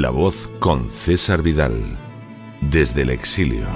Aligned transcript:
La 0.00 0.08
voz 0.08 0.48
con 0.60 0.90
César 0.94 1.42
Vidal, 1.42 1.74
desde 2.62 3.02
el 3.02 3.10
exilio. 3.10 3.66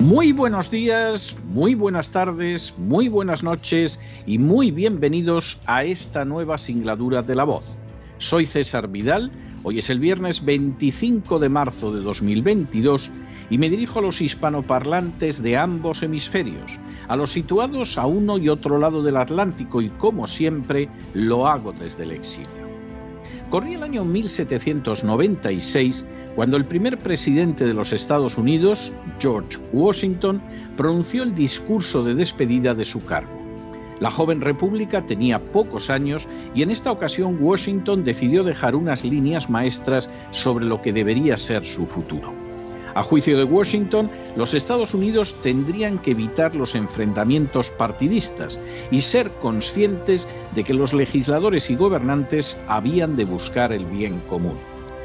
Muy 0.00 0.32
buenos 0.32 0.70
días, 0.70 1.38
muy 1.48 1.74
buenas 1.74 2.10
tardes, 2.10 2.74
muy 2.76 3.08
buenas 3.08 3.42
noches 3.42 3.98
y 4.26 4.38
muy 4.38 4.72
bienvenidos 4.72 5.58
a 5.64 5.84
esta 5.84 6.26
nueva 6.26 6.58
singladura 6.58 7.22
de 7.22 7.34
La 7.34 7.44
voz. 7.44 7.78
Soy 8.18 8.44
César 8.44 8.88
Vidal, 8.88 9.32
hoy 9.62 9.78
es 9.78 9.88
el 9.88 9.98
viernes 9.98 10.44
25 10.44 11.38
de 11.38 11.48
marzo 11.48 11.94
de 11.94 12.02
2022 12.02 13.10
y 13.48 13.56
me 13.56 13.70
dirijo 13.70 14.00
a 14.00 14.02
los 14.02 14.20
hispanoparlantes 14.20 15.42
de 15.42 15.56
ambos 15.56 16.02
hemisferios 16.02 16.78
a 17.08 17.16
los 17.16 17.32
situados 17.32 17.98
a 17.98 18.06
uno 18.06 18.38
y 18.38 18.48
otro 18.48 18.78
lado 18.78 19.02
del 19.02 19.16
Atlántico 19.16 19.80
y 19.80 19.88
como 19.90 20.26
siempre 20.26 20.88
lo 21.14 21.46
hago 21.46 21.72
desde 21.72 22.04
el 22.04 22.12
exilio. 22.12 22.66
Corría 23.50 23.76
el 23.76 23.84
año 23.84 24.04
1796 24.04 26.06
cuando 26.34 26.56
el 26.56 26.66
primer 26.66 26.98
presidente 26.98 27.64
de 27.64 27.72
los 27.72 27.92
Estados 27.92 28.36
Unidos, 28.36 28.92
George 29.18 29.58
Washington, 29.72 30.42
pronunció 30.76 31.22
el 31.22 31.34
discurso 31.34 32.04
de 32.04 32.14
despedida 32.14 32.74
de 32.74 32.84
su 32.84 33.04
cargo. 33.04 33.32
La 34.00 34.10
joven 34.10 34.42
república 34.42 35.06
tenía 35.06 35.40
pocos 35.40 35.88
años 35.88 36.28
y 36.54 36.62
en 36.62 36.70
esta 36.70 36.92
ocasión 36.92 37.38
Washington 37.40 38.04
decidió 38.04 38.44
dejar 38.44 38.76
unas 38.76 39.04
líneas 39.04 39.48
maestras 39.48 40.10
sobre 40.30 40.66
lo 40.66 40.82
que 40.82 40.92
debería 40.92 41.38
ser 41.38 41.64
su 41.64 41.86
futuro. 41.86 42.45
A 42.96 43.02
juicio 43.02 43.36
de 43.36 43.44
Washington, 43.44 44.10
los 44.36 44.54
Estados 44.54 44.94
Unidos 44.94 45.36
tendrían 45.42 45.98
que 45.98 46.12
evitar 46.12 46.56
los 46.56 46.74
enfrentamientos 46.74 47.70
partidistas 47.70 48.58
y 48.90 49.02
ser 49.02 49.30
conscientes 49.32 50.26
de 50.54 50.64
que 50.64 50.72
los 50.72 50.94
legisladores 50.94 51.68
y 51.68 51.76
gobernantes 51.76 52.58
habían 52.68 53.14
de 53.14 53.26
buscar 53.26 53.70
el 53.70 53.84
bien 53.84 54.18
común. 54.30 54.56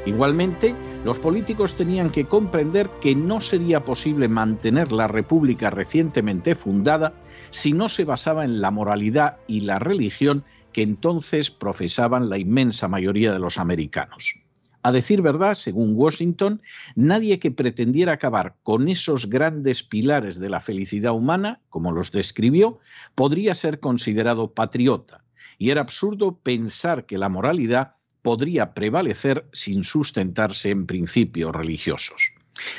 Igualmente, 0.06 0.74
los 1.04 1.18
políticos 1.18 1.74
tenían 1.74 2.08
que 2.08 2.24
comprender 2.24 2.88
que 3.02 3.14
no 3.14 3.42
sería 3.42 3.84
posible 3.84 4.26
mantener 4.26 4.90
la 4.90 5.06
República 5.06 5.68
recientemente 5.68 6.54
fundada 6.54 7.12
si 7.50 7.74
no 7.74 7.90
se 7.90 8.06
basaba 8.06 8.46
en 8.46 8.62
la 8.62 8.70
moralidad 8.70 9.36
y 9.46 9.60
la 9.60 9.78
religión 9.78 10.44
que 10.72 10.80
entonces 10.80 11.50
profesaban 11.50 12.30
la 12.30 12.38
inmensa 12.38 12.88
mayoría 12.88 13.34
de 13.34 13.38
los 13.38 13.58
americanos. 13.58 14.41
A 14.84 14.90
decir 14.90 15.22
verdad, 15.22 15.54
según 15.54 15.94
Washington, 15.94 16.60
nadie 16.96 17.38
que 17.38 17.52
pretendiera 17.52 18.14
acabar 18.14 18.56
con 18.64 18.88
esos 18.88 19.30
grandes 19.30 19.84
pilares 19.84 20.40
de 20.40 20.50
la 20.50 20.60
felicidad 20.60 21.12
humana, 21.12 21.60
como 21.68 21.92
los 21.92 22.10
describió, 22.10 22.80
podría 23.14 23.54
ser 23.54 23.78
considerado 23.78 24.52
patriota, 24.54 25.24
y 25.56 25.70
era 25.70 25.82
absurdo 25.82 26.38
pensar 26.42 27.06
que 27.06 27.18
la 27.18 27.28
moralidad 27.28 27.94
podría 28.22 28.74
prevalecer 28.74 29.46
sin 29.52 29.84
sustentarse 29.84 30.70
en 30.70 30.86
principios 30.86 31.54
religiosos. 31.54 32.34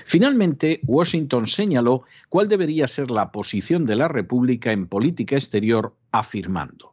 Finalmente, 0.06 0.82
Washington 0.86 1.48
señaló 1.48 2.04
cuál 2.30 2.48
debería 2.48 2.88
ser 2.88 3.12
la 3.12 3.32
posición 3.32 3.86
de 3.86 3.96
la 3.96 4.08
República 4.08 4.72
en 4.72 4.88
política 4.88 5.36
exterior, 5.36 5.96
afirmando 6.12 6.93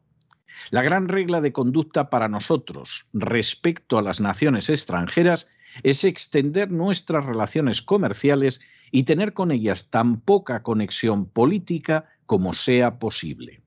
la 0.70 0.82
gran 0.82 1.08
regla 1.08 1.40
de 1.40 1.52
conducta 1.52 2.10
para 2.10 2.28
nosotros 2.28 3.06
respecto 3.12 3.98
a 3.98 4.02
las 4.02 4.20
naciones 4.20 4.68
extranjeras 4.68 5.48
es 5.82 6.04
extender 6.04 6.70
nuestras 6.70 7.24
relaciones 7.24 7.82
comerciales 7.82 8.60
y 8.90 9.04
tener 9.04 9.32
con 9.32 9.52
ellas 9.52 9.90
tan 9.90 10.20
poca 10.20 10.62
conexión 10.62 11.26
política 11.26 12.06
como 12.26 12.52
sea 12.52 12.98
posible. 12.98 13.62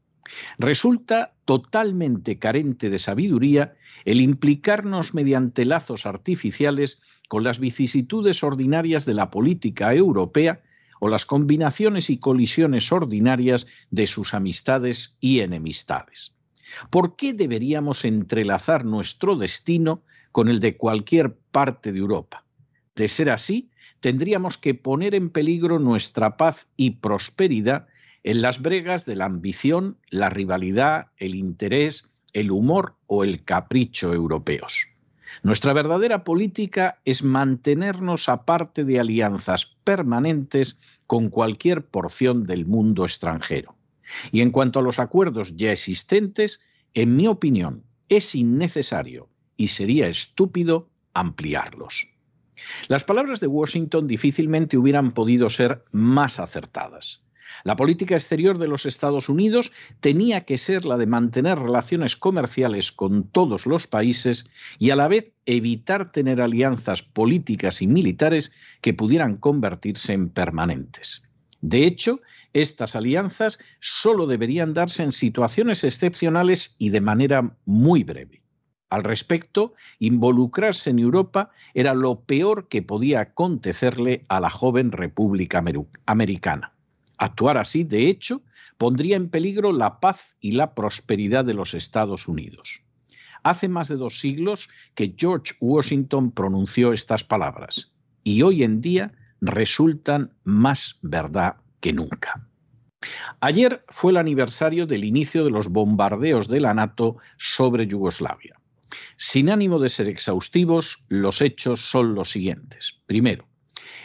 Resulta 0.57 1.33
totalmente 1.45 2.39
carente 2.39 2.89
de 2.89 2.99
sabiduría 2.99 3.75
el 4.05 4.21
implicarnos 4.21 5.13
mediante 5.13 5.65
lazos 5.65 6.05
artificiales 6.05 7.01
con 7.29 7.43
las 7.43 7.59
vicisitudes 7.59 8.43
ordinarias 8.43 9.05
de 9.05 9.13
la 9.13 9.29
política 9.29 9.93
europea 9.93 10.61
o 10.99 11.09
las 11.09 11.25
combinaciones 11.25 12.09
y 12.09 12.17
colisiones 12.17 12.91
ordinarias 12.91 13.67
de 13.91 14.07
sus 14.07 14.33
amistades 14.33 15.17
y 15.19 15.41
enemistades. 15.41 16.33
¿Por 16.89 17.15
qué 17.15 17.33
deberíamos 17.33 18.05
entrelazar 18.05 18.85
nuestro 18.85 19.35
destino 19.35 20.03
con 20.31 20.49
el 20.49 20.59
de 20.59 20.77
cualquier 20.77 21.35
parte 21.51 21.91
de 21.91 21.99
Europa? 21.99 22.43
De 22.95 23.07
ser 23.07 23.29
así, 23.29 23.69
tendríamos 23.99 24.57
que 24.57 24.73
poner 24.73 25.15
en 25.15 25.29
peligro 25.29 25.79
nuestra 25.79 26.37
paz 26.37 26.67
y 26.77 26.91
prosperidad 26.91 27.87
en 28.23 28.41
las 28.41 28.61
bregas 28.61 29.05
de 29.05 29.15
la 29.15 29.25
ambición, 29.25 29.97
la 30.09 30.29
rivalidad, 30.29 31.07
el 31.17 31.35
interés, 31.35 32.09
el 32.33 32.51
humor 32.51 32.95
o 33.07 33.23
el 33.23 33.43
capricho 33.43 34.13
europeos. 34.13 34.87
Nuestra 35.41 35.73
verdadera 35.73 36.23
política 36.23 36.99
es 37.05 37.23
mantenernos 37.23 38.29
aparte 38.29 38.85
de 38.85 38.99
alianzas 38.99 39.75
permanentes 39.83 40.79
con 41.07 41.29
cualquier 41.29 41.85
porción 41.85 42.43
del 42.43 42.65
mundo 42.65 43.03
extranjero. 43.03 43.75
Y 44.31 44.41
en 44.41 44.51
cuanto 44.51 44.79
a 44.79 44.81
los 44.83 44.99
acuerdos 44.99 45.55
ya 45.55 45.71
existentes, 45.71 46.61
en 46.93 47.15
mi 47.15 47.27
opinión, 47.27 47.83
es 48.09 48.35
innecesario 48.35 49.29
y 49.57 49.67
sería 49.67 50.07
estúpido 50.07 50.89
ampliarlos. 51.13 52.09
Las 52.87 53.03
palabras 53.03 53.39
de 53.39 53.47
Washington 53.47 54.07
difícilmente 54.07 54.77
hubieran 54.77 55.11
podido 55.11 55.49
ser 55.49 55.83
más 55.91 56.39
acertadas. 56.39 57.23
La 57.63 57.75
política 57.75 58.15
exterior 58.15 58.57
de 58.57 58.67
los 58.67 58.85
Estados 58.85 59.29
Unidos 59.29 59.71
tenía 59.99 60.43
que 60.43 60.57
ser 60.57 60.85
la 60.85 60.97
de 60.97 61.05
mantener 61.05 61.59
relaciones 61.59 62.17
comerciales 62.17 62.91
con 62.91 63.27
todos 63.27 63.65
los 63.65 63.87
países 63.87 64.49
y 64.79 64.89
a 64.89 64.95
la 64.95 65.07
vez 65.07 65.31
evitar 65.45 66.11
tener 66.11 66.41
alianzas 66.41 67.03
políticas 67.03 67.81
y 67.81 67.87
militares 67.87 68.51
que 68.81 68.93
pudieran 68.93 69.37
convertirse 69.37 70.13
en 70.13 70.29
permanentes. 70.29 71.23
De 71.61 71.85
hecho, 71.85 72.19
estas 72.53 72.95
alianzas 72.95 73.59
solo 73.79 74.27
deberían 74.27 74.73
darse 74.73 75.03
en 75.03 75.11
situaciones 75.11 75.83
excepcionales 75.83 76.75
y 76.77 76.89
de 76.89 77.01
manera 77.01 77.57
muy 77.65 78.03
breve. 78.03 78.43
Al 78.89 79.03
respecto, 79.03 79.73
involucrarse 79.97 80.91
en 80.91 80.99
Europa 80.99 81.49
era 81.73 81.95
lo 81.95 82.21
peor 82.21 82.67
que 82.67 82.83
podía 82.83 83.21
acontecerle 83.21 84.23
a 84.29 84.39
la 84.39 84.51
joven 84.51 84.91
República 84.91 85.63
Americana. 86.05 86.73
Actuar 87.17 87.57
así, 87.57 87.83
de 87.83 88.07
hecho, 88.07 88.43
pondría 88.77 89.15
en 89.15 89.29
peligro 89.29 89.71
la 89.71 89.99
paz 89.99 90.35
y 90.39 90.51
la 90.51 90.75
prosperidad 90.75 91.43
de 91.43 91.55
los 91.55 91.73
Estados 91.73 92.27
Unidos. 92.27 92.83
Hace 93.41 93.67
más 93.67 93.87
de 93.87 93.95
dos 93.95 94.19
siglos 94.19 94.69
que 94.93 95.15
George 95.17 95.55
Washington 95.59 96.31
pronunció 96.31 96.93
estas 96.93 97.23
palabras 97.23 97.91
y 98.23 98.43
hoy 98.43 98.63
en 98.63 98.79
día 98.79 99.11
resultan 99.41 100.33
más 100.43 100.99
verdad 101.01 101.62
que 101.83 101.91
nunca. 101.91 102.47
Ayer 103.41 103.83
fue 103.89 104.13
el 104.13 104.17
aniversario 104.17 104.87
del 104.87 105.03
inicio 105.03 105.43
de 105.43 105.51
los 105.51 105.67
bombardeos 105.67 106.47
de 106.47 106.61
la 106.61 106.73
NATO 106.73 107.17
sobre 107.37 107.87
Yugoslavia. 107.87 108.57
Sin 109.17 109.49
ánimo 109.49 109.79
de 109.79 109.89
ser 109.89 110.07
exhaustivos, 110.07 111.03
los 111.09 111.41
hechos 111.41 111.81
son 111.81 112.15
los 112.15 112.31
siguientes. 112.31 113.01
Primero, 113.05 113.49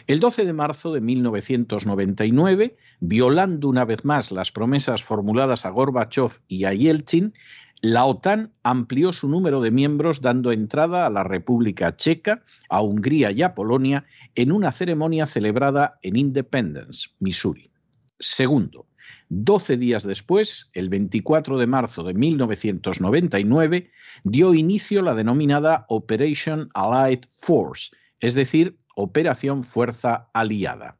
el 0.07 0.19
12 0.19 0.43
de 0.43 0.51
marzo 0.51 0.91
de 0.91 0.99
1999, 0.99 2.75
violando 2.99 3.69
una 3.69 3.85
vez 3.85 4.03
más 4.03 4.33
las 4.33 4.51
promesas 4.51 5.01
formuladas 5.01 5.65
a 5.65 5.69
Gorbachev 5.69 6.31
y 6.49 6.65
a 6.65 6.73
Yeltsin, 6.73 7.33
la 7.81 8.05
OTAN 8.05 8.51
amplió 8.61 9.13
su 9.13 9.29
número 9.29 9.61
de 9.61 9.71
miembros 9.71 10.21
dando 10.21 10.51
entrada 10.51 11.05
a 11.05 11.09
la 11.09 11.23
República 11.23 11.95
Checa, 11.95 12.43
a 12.69 12.81
Hungría 12.81 13.31
y 13.31 13.41
a 13.41 13.55
Polonia 13.55 14.05
en 14.35 14.51
una 14.51 14.73
ceremonia 14.73 15.25
celebrada 15.25 15.97
en 16.01 16.17
Independence, 16.17 17.09
Missouri. 17.19 17.71
Segundo, 18.19 18.85
12 19.29 19.77
días 19.77 20.03
después, 20.03 20.69
el 20.73 20.89
24 20.89 21.57
de 21.57 21.67
marzo 21.67 22.03
de 22.03 22.13
1999, 22.13 23.91
dio 24.25 24.53
inicio 24.53 25.01
la 25.01 25.15
denominada 25.15 25.85
Operation 25.87 26.69
Allied 26.73 27.21
Force, 27.41 27.95
es 28.19 28.33
decir, 28.33 28.77
Operación 28.95 29.63
Fuerza 29.63 30.29
Aliada. 30.33 30.98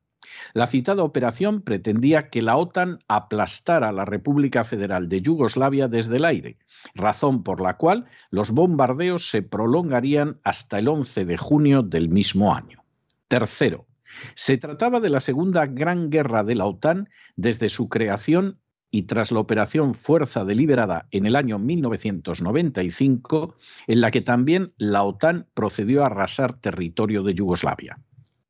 La 0.53 0.67
citada 0.67 1.03
operación 1.03 1.61
pretendía 1.61 2.29
que 2.29 2.41
la 2.41 2.57
OTAN 2.57 2.99
aplastara 3.07 3.89
a 3.89 3.93
la 3.93 4.05
República 4.05 4.63
Federal 4.63 5.09
de 5.09 5.21
Yugoslavia 5.21 5.87
desde 5.87 6.17
el 6.17 6.25
aire, 6.25 6.57
razón 6.95 7.43
por 7.43 7.61
la 7.61 7.77
cual 7.77 8.05
los 8.29 8.51
bombardeos 8.51 9.29
se 9.29 9.41
prolongarían 9.41 10.39
hasta 10.43 10.79
el 10.79 10.87
11 10.87 11.25
de 11.25 11.37
junio 11.37 11.83
del 11.83 12.09
mismo 12.09 12.53
año. 12.53 12.83
Tercero, 13.27 13.85
se 14.33 14.57
trataba 14.57 14.99
de 14.99 15.09
la 15.09 15.19
segunda 15.19 15.65
gran 15.65 16.09
guerra 16.09 16.43
de 16.43 16.55
la 16.55 16.65
OTAN 16.65 17.09
desde 17.35 17.69
su 17.69 17.89
creación 17.89 18.59
y 18.91 19.03
tras 19.03 19.31
la 19.31 19.39
operación 19.39 19.93
Fuerza 19.93 20.45
Deliberada 20.45 21.07
en 21.11 21.27
el 21.27 21.35
año 21.35 21.59
1995, 21.59 23.55
en 23.87 24.01
la 24.01 24.09
que 24.11 24.21
también 24.21 24.73
la 24.77 25.03
OTAN 25.03 25.47
procedió 25.53 26.03
a 26.03 26.07
arrasar 26.07 26.59
territorio 26.59 27.21
de 27.23 27.35
Yugoslavia. 27.35 27.99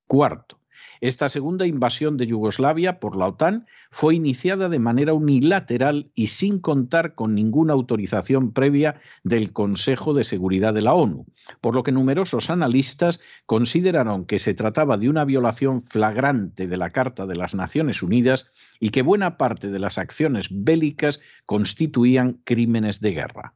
Cuarto, 0.07 0.58
esta 1.01 1.29
segunda 1.29 1.65
invasión 1.65 2.17
de 2.17 2.27
Yugoslavia 2.27 2.99
por 2.99 3.15
la 3.15 3.27
OTAN 3.27 3.65
fue 3.89 4.15
iniciada 4.15 4.69
de 4.69 4.79
manera 4.79 5.13
unilateral 5.13 6.11
y 6.15 6.27
sin 6.27 6.59
contar 6.59 7.15
con 7.15 7.35
ninguna 7.35 7.73
autorización 7.73 8.51
previa 8.51 8.99
del 9.23 9.53
Consejo 9.53 10.13
de 10.13 10.23
Seguridad 10.23 10.73
de 10.73 10.81
la 10.81 10.93
ONU, 10.93 11.25
por 11.61 11.75
lo 11.75 11.83
que 11.83 11.91
numerosos 11.91 12.49
analistas 12.49 13.19
consideraron 13.45 14.25
que 14.25 14.39
se 14.39 14.53
trataba 14.53 14.97
de 14.97 15.09
una 15.09 15.25
violación 15.25 15.81
flagrante 15.81 16.67
de 16.67 16.77
la 16.77 16.89
Carta 16.89 17.25
de 17.25 17.35
las 17.35 17.55
Naciones 17.55 18.03
Unidas 18.03 18.47
y 18.79 18.89
que 18.89 19.01
buena 19.01 19.37
parte 19.37 19.69
de 19.69 19.79
las 19.79 19.97
acciones 19.97 20.47
bélicas 20.51 21.19
constituían 21.45 22.41
crímenes 22.43 22.99
de 23.01 23.11
guerra. 23.11 23.53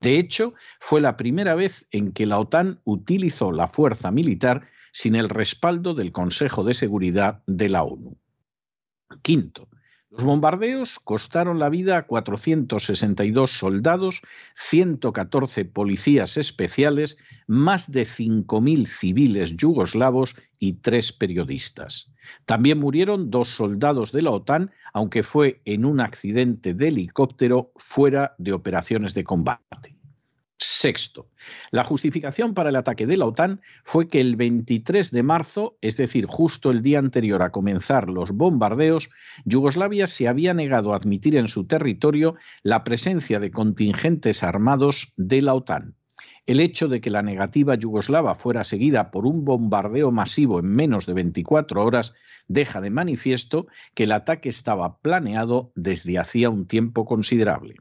De 0.00 0.18
hecho, 0.18 0.54
fue 0.78 1.00
la 1.00 1.16
primera 1.16 1.54
vez 1.54 1.86
en 1.90 2.12
que 2.12 2.26
la 2.26 2.38
OTAN 2.38 2.80
utilizó 2.84 3.50
la 3.50 3.66
fuerza 3.66 4.10
militar 4.10 4.68
sin 4.96 5.14
el 5.14 5.28
respaldo 5.28 5.92
del 5.92 6.10
Consejo 6.10 6.64
de 6.64 6.72
Seguridad 6.72 7.42
de 7.46 7.68
la 7.68 7.82
ONU. 7.82 8.16
Quinto, 9.20 9.68
los 10.08 10.24
bombardeos 10.24 10.98
costaron 10.98 11.58
la 11.58 11.68
vida 11.68 11.98
a 11.98 12.06
462 12.06 13.50
soldados, 13.50 14.22
114 14.54 15.66
policías 15.66 16.38
especiales, 16.38 17.18
más 17.46 17.92
de 17.92 18.04
5.000 18.04 18.86
civiles 18.86 19.54
yugoslavos 19.54 20.34
y 20.58 20.78
tres 20.80 21.12
periodistas. 21.12 22.10
También 22.46 22.78
murieron 22.78 23.30
dos 23.30 23.50
soldados 23.50 24.12
de 24.12 24.22
la 24.22 24.30
OTAN, 24.30 24.70
aunque 24.94 25.22
fue 25.22 25.60
en 25.66 25.84
un 25.84 26.00
accidente 26.00 26.72
de 26.72 26.88
helicóptero 26.88 27.70
fuera 27.76 28.34
de 28.38 28.54
operaciones 28.54 29.12
de 29.12 29.24
combate. 29.24 29.95
Sexto, 30.58 31.28
la 31.70 31.84
justificación 31.84 32.54
para 32.54 32.70
el 32.70 32.76
ataque 32.76 33.06
de 33.06 33.18
la 33.18 33.26
OTAN 33.26 33.60
fue 33.84 34.08
que 34.08 34.22
el 34.22 34.36
23 34.36 35.10
de 35.10 35.22
marzo, 35.22 35.76
es 35.82 35.98
decir, 35.98 36.24
justo 36.26 36.70
el 36.70 36.80
día 36.80 36.98
anterior 36.98 37.42
a 37.42 37.52
comenzar 37.52 38.08
los 38.08 38.30
bombardeos, 38.30 39.10
Yugoslavia 39.44 40.06
se 40.06 40.28
había 40.28 40.54
negado 40.54 40.92
a 40.92 40.96
admitir 40.96 41.36
en 41.36 41.48
su 41.48 41.66
territorio 41.66 42.36
la 42.62 42.84
presencia 42.84 43.38
de 43.38 43.50
contingentes 43.50 44.42
armados 44.42 45.12
de 45.18 45.42
la 45.42 45.52
OTAN. 45.52 45.94
El 46.46 46.60
hecho 46.60 46.88
de 46.88 47.02
que 47.02 47.10
la 47.10 47.22
negativa 47.22 47.74
yugoslava 47.74 48.34
fuera 48.34 48.64
seguida 48.64 49.10
por 49.10 49.26
un 49.26 49.44
bombardeo 49.44 50.10
masivo 50.10 50.60
en 50.60 50.66
menos 50.66 51.04
de 51.04 51.12
24 51.12 51.84
horas 51.84 52.14
deja 52.48 52.80
de 52.80 52.90
manifiesto 52.90 53.66
que 53.94 54.04
el 54.04 54.12
ataque 54.12 54.48
estaba 54.48 54.98
planeado 54.98 55.72
desde 55.74 56.18
hacía 56.18 56.48
un 56.48 56.66
tiempo 56.66 57.04
considerable. 57.04 57.76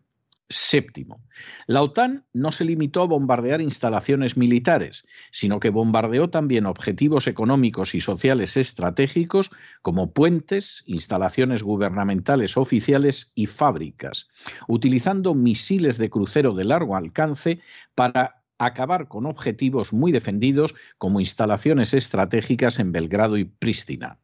Séptimo, 0.47 1.23
la 1.65 1.81
OTAN 1.81 2.23
no 2.31 2.51
se 2.51 2.65
limitó 2.65 3.01
a 3.01 3.07
bombardear 3.07 3.61
instalaciones 3.61 4.37
militares, 4.37 5.03
sino 5.31 5.59
que 5.59 5.71
bombardeó 5.71 6.29
también 6.29 6.67
objetivos 6.67 7.25
económicos 7.25 7.95
y 7.95 8.01
sociales 8.01 8.55
estratégicos 8.55 9.49
como 9.81 10.13
puentes, 10.13 10.83
instalaciones 10.85 11.63
gubernamentales 11.63 12.57
oficiales 12.57 13.31
y 13.33 13.47
fábricas, 13.47 14.27
utilizando 14.67 15.33
misiles 15.33 15.97
de 15.97 16.11
crucero 16.11 16.53
de 16.53 16.65
largo 16.65 16.95
alcance 16.95 17.59
para 17.95 18.43
acabar 18.59 19.07
con 19.07 19.25
objetivos 19.25 19.93
muy 19.93 20.11
defendidos 20.11 20.75
como 20.99 21.19
instalaciones 21.19 21.95
estratégicas 21.95 22.77
en 22.77 22.91
Belgrado 22.91 23.37
y 23.37 23.45
Prístina. 23.45 24.19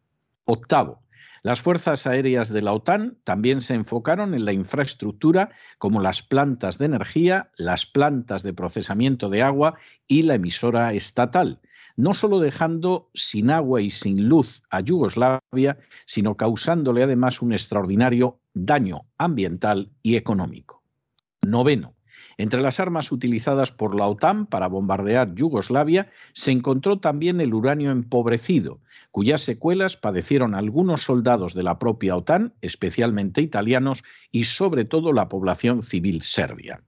Octavo, 0.46 1.02
las 1.44 1.60
fuerzas 1.62 2.06
aéreas 2.06 2.50
de 2.50 2.62
la 2.62 2.74
OTAN 2.74 3.18
también 3.24 3.62
se 3.62 3.74
enfocaron 3.74 4.36
en 4.36 4.46
la 4.46 4.54
infraestructura 4.54 5.50
como 5.80 6.00
las 6.00 6.22
plantas 6.22 6.78
de 6.78 6.86
energía, 6.86 7.50
las 7.58 7.88
plantas 7.88 8.44
de 8.44 8.54
procesamiento 8.54 9.30
de 9.30 9.42
agua 9.42 9.76
y 10.08 10.22
la 10.22 10.36
emisora 10.36 10.94
estatal, 10.94 11.60
no 11.96 12.14
solo 12.14 12.40
dejando 12.40 13.10
sin 13.16 13.50
agua 13.50 13.82
y 13.82 13.90
sin 13.90 14.30
luz 14.30 14.62
a 14.70 14.82
Yugoslavia, 14.82 15.80
sino 16.06 16.38
causándole 16.38 17.02
además 17.04 17.42
un 17.42 17.54
extraordinario 17.54 18.40
daño 18.54 19.08
ambiental 19.18 19.90
y 20.04 20.18
económico. 20.18 20.84
Noveno. 21.42 21.96
Entre 22.38 22.62
las 22.62 22.80
armas 22.80 23.12
utilizadas 23.12 23.72
por 23.72 23.96
la 23.96 24.08
OTAN 24.08 24.46
para 24.46 24.68
bombardear 24.68 25.34
Yugoslavia 25.36 26.10
se 26.34 26.52
encontró 26.52 27.00
también 27.00 27.42
el 27.42 27.54
uranio 27.54 27.92
empobrecido, 27.92 28.80
cuyas 29.12 29.42
secuelas 29.42 29.98
padecieron 29.98 30.56
algunos 30.56 31.04
soldados 31.04 31.54
de 31.54 31.64
la 31.64 31.80
propia 31.80 32.16
OTAN, 32.16 32.54
especialmente 32.62 33.42
italianos, 33.42 34.04
y 34.32 34.46
sobre 34.46 34.86
todo 34.86 35.14
la 35.14 35.30
población 35.30 35.84
civil 35.84 36.22
serbia. 36.22 36.82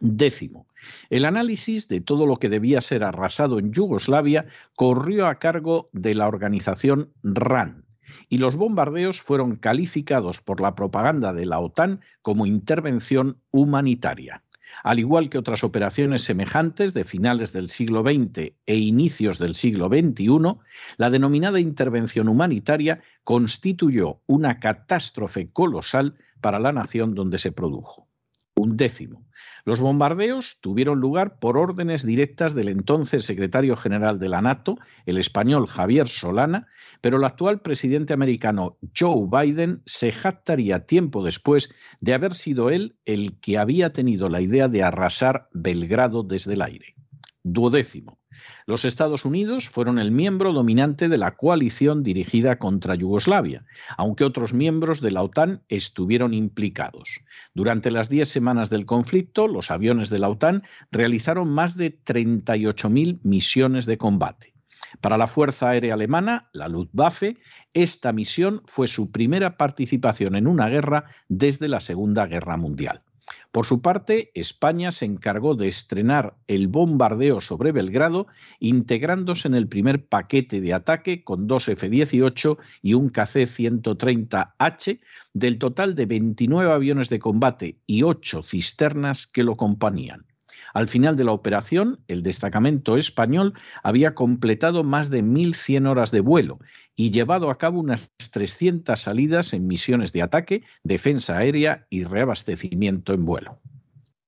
Décimo, 0.00 0.66
el 1.08 1.24
análisis 1.24 1.88
de 1.88 2.00
todo 2.00 2.26
lo 2.26 2.36
que 2.36 2.50
debía 2.50 2.80
ser 2.80 3.04
arrasado 3.04 3.58
en 3.58 3.72
Yugoslavia 3.72 4.46
corrió 4.74 5.26
a 5.26 5.38
cargo 5.38 5.88
de 5.92 6.14
la 6.14 6.28
organización 6.28 7.10
RAN, 7.22 7.87
y 8.28 8.38
los 8.38 8.56
bombardeos 8.56 9.20
fueron 9.20 9.56
calificados 9.56 10.40
por 10.40 10.60
la 10.60 10.74
propaganda 10.74 11.32
de 11.32 11.46
la 11.46 11.58
OTAN 11.58 12.00
como 12.22 12.46
intervención 12.46 13.38
humanitaria. 13.50 14.42
Al 14.82 14.98
igual 14.98 15.28
que 15.30 15.38
otras 15.38 15.64
operaciones 15.64 16.22
semejantes 16.22 16.94
de 16.94 17.04
finales 17.04 17.52
del 17.52 17.68
siglo 17.68 18.02
XX 18.02 18.52
e 18.66 18.76
inicios 18.76 19.38
del 19.38 19.54
siglo 19.54 19.88
XXI, 19.88 20.58
la 20.96 21.10
denominada 21.10 21.60
intervención 21.60 22.28
humanitaria 22.28 23.00
constituyó 23.24 24.20
una 24.26 24.60
catástrofe 24.60 25.50
colosal 25.50 26.16
para 26.40 26.58
la 26.58 26.72
nación 26.72 27.14
donde 27.14 27.38
se 27.38 27.52
produjo. 27.52 28.08
Un 28.54 28.76
décimo. 28.76 29.27
Los 29.68 29.80
bombardeos 29.80 30.60
tuvieron 30.62 30.98
lugar 30.98 31.38
por 31.38 31.58
órdenes 31.58 32.02
directas 32.02 32.54
del 32.54 32.70
entonces 32.70 33.26
secretario 33.26 33.76
general 33.76 34.18
de 34.18 34.30
la 34.30 34.40
NATO, 34.40 34.78
el 35.04 35.18
español 35.18 35.66
Javier 35.66 36.08
Solana, 36.08 36.68
pero 37.02 37.18
el 37.18 37.24
actual 37.24 37.60
presidente 37.60 38.14
americano 38.14 38.78
Joe 38.98 39.28
Biden 39.30 39.82
se 39.84 40.10
jactaría 40.10 40.86
tiempo 40.86 41.22
después 41.22 41.70
de 42.00 42.14
haber 42.14 42.32
sido 42.32 42.70
él 42.70 42.96
el 43.04 43.38
que 43.40 43.58
había 43.58 43.92
tenido 43.92 44.30
la 44.30 44.40
idea 44.40 44.68
de 44.68 44.82
arrasar 44.82 45.50
Belgrado 45.52 46.22
desde 46.22 46.54
el 46.54 46.62
aire. 46.62 46.94
Duodécimo. 47.42 48.17
Los 48.66 48.84
Estados 48.84 49.24
Unidos 49.24 49.68
fueron 49.68 49.98
el 49.98 50.10
miembro 50.10 50.52
dominante 50.52 51.08
de 51.08 51.18
la 51.18 51.36
coalición 51.36 52.02
dirigida 52.02 52.58
contra 52.58 52.94
Yugoslavia, 52.94 53.64
aunque 53.96 54.24
otros 54.24 54.52
miembros 54.52 55.00
de 55.00 55.10
la 55.10 55.22
OTAN 55.22 55.62
estuvieron 55.68 56.34
implicados. 56.34 57.20
Durante 57.54 57.90
las 57.90 58.08
diez 58.08 58.28
semanas 58.28 58.70
del 58.70 58.86
conflicto, 58.86 59.48
los 59.48 59.70
aviones 59.70 60.10
de 60.10 60.18
la 60.18 60.28
OTAN 60.28 60.62
realizaron 60.90 61.48
más 61.48 61.76
de 61.76 61.98
38.000 62.02 63.20
misiones 63.22 63.86
de 63.86 63.98
combate. 63.98 64.54
Para 65.00 65.18
la 65.18 65.26
Fuerza 65.26 65.70
Aérea 65.70 65.94
Alemana, 65.94 66.48
la 66.52 66.68
Luftwaffe, 66.68 67.36
esta 67.74 68.12
misión 68.12 68.62
fue 68.66 68.86
su 68.86 69.12
primera 69.12 69.56
participación 69.56 70.34
en 70.34 70.46
una 70.46 70.68
guerra 70.68 71.04
desde 71.28 71.68
la 71.68 71.80
Segunda 71.80 72.26
Guerra 72.26 72.56
Mundial. 72.56 73.02
Por 73.52 73.66
su 73.66 73.80
parte, 73.82 74.30
España 74.34 74.92
se 74.92 75.04
encargó 75.04 75.54
de 75.54 75.68
estrenar 75.68 76.36
el 76.46 76.68
bombardeo 76.68 77.40
sobre 77.40 77.72
Belgrado, 77.72 78.26
integrándose 78.60 79.48
en 79.48 79.54
el 79.54 79.68
primer 79.68 80.06
paquete 80.06 80.60
de 80.60 80.74
ataque 80.74 81.24
con 81.24 81.46
dos 81.46 81.68
F-18 81.68 82.58
y 82.82 82.94
un 82.94 83.10
KC-130H, 83.10 85.00
del 85.32 85.58
total 85.58 85.94
de 85.94 86.06
29 86.06 86.72
aviones 86.72 87.08
de 87.08 87.18
combate 87.18 87.78
y 87.86 88.02
8 88.02 88.42
cisternas 88.42 89.26
que 89.26 89.44
lo 89.44 89.52
acompañaban. 89.52 90.26
Al 90.74 90.88
final 90.88 91.16
de 91.16 91.24
la 91.24 91.32
operación, 91.32 92.00
el 92.08 92.22
destacamento 92.22 92.96
español 92.96 93.54
había 93.82 94.14
completado 94.14 94.84
más 94.84 95.10
de 95.10 95.22
1.100 95.22 95.88
horas 95.88 96.10
de 96.10 96.20
vuelo 96.20 96.58
y 96.96 97.10
llevado 97.10 97.50
a 97.50 97.58
cabo 97.58 97.80
unas 97.80 98.10
300 98.32 98.98
salidas 98.98 99.52
en 99.52 99.66
misiones 99.66 100.12
de 100.12 100.22
ataque, 100.22 100.64
defensa 100.82 101.38
aérea 101.38 101.86
y 101.90 102.04
reabastecimiento 102.04 103.12
en 103.12 103.24
vuelo. 103.24 103.60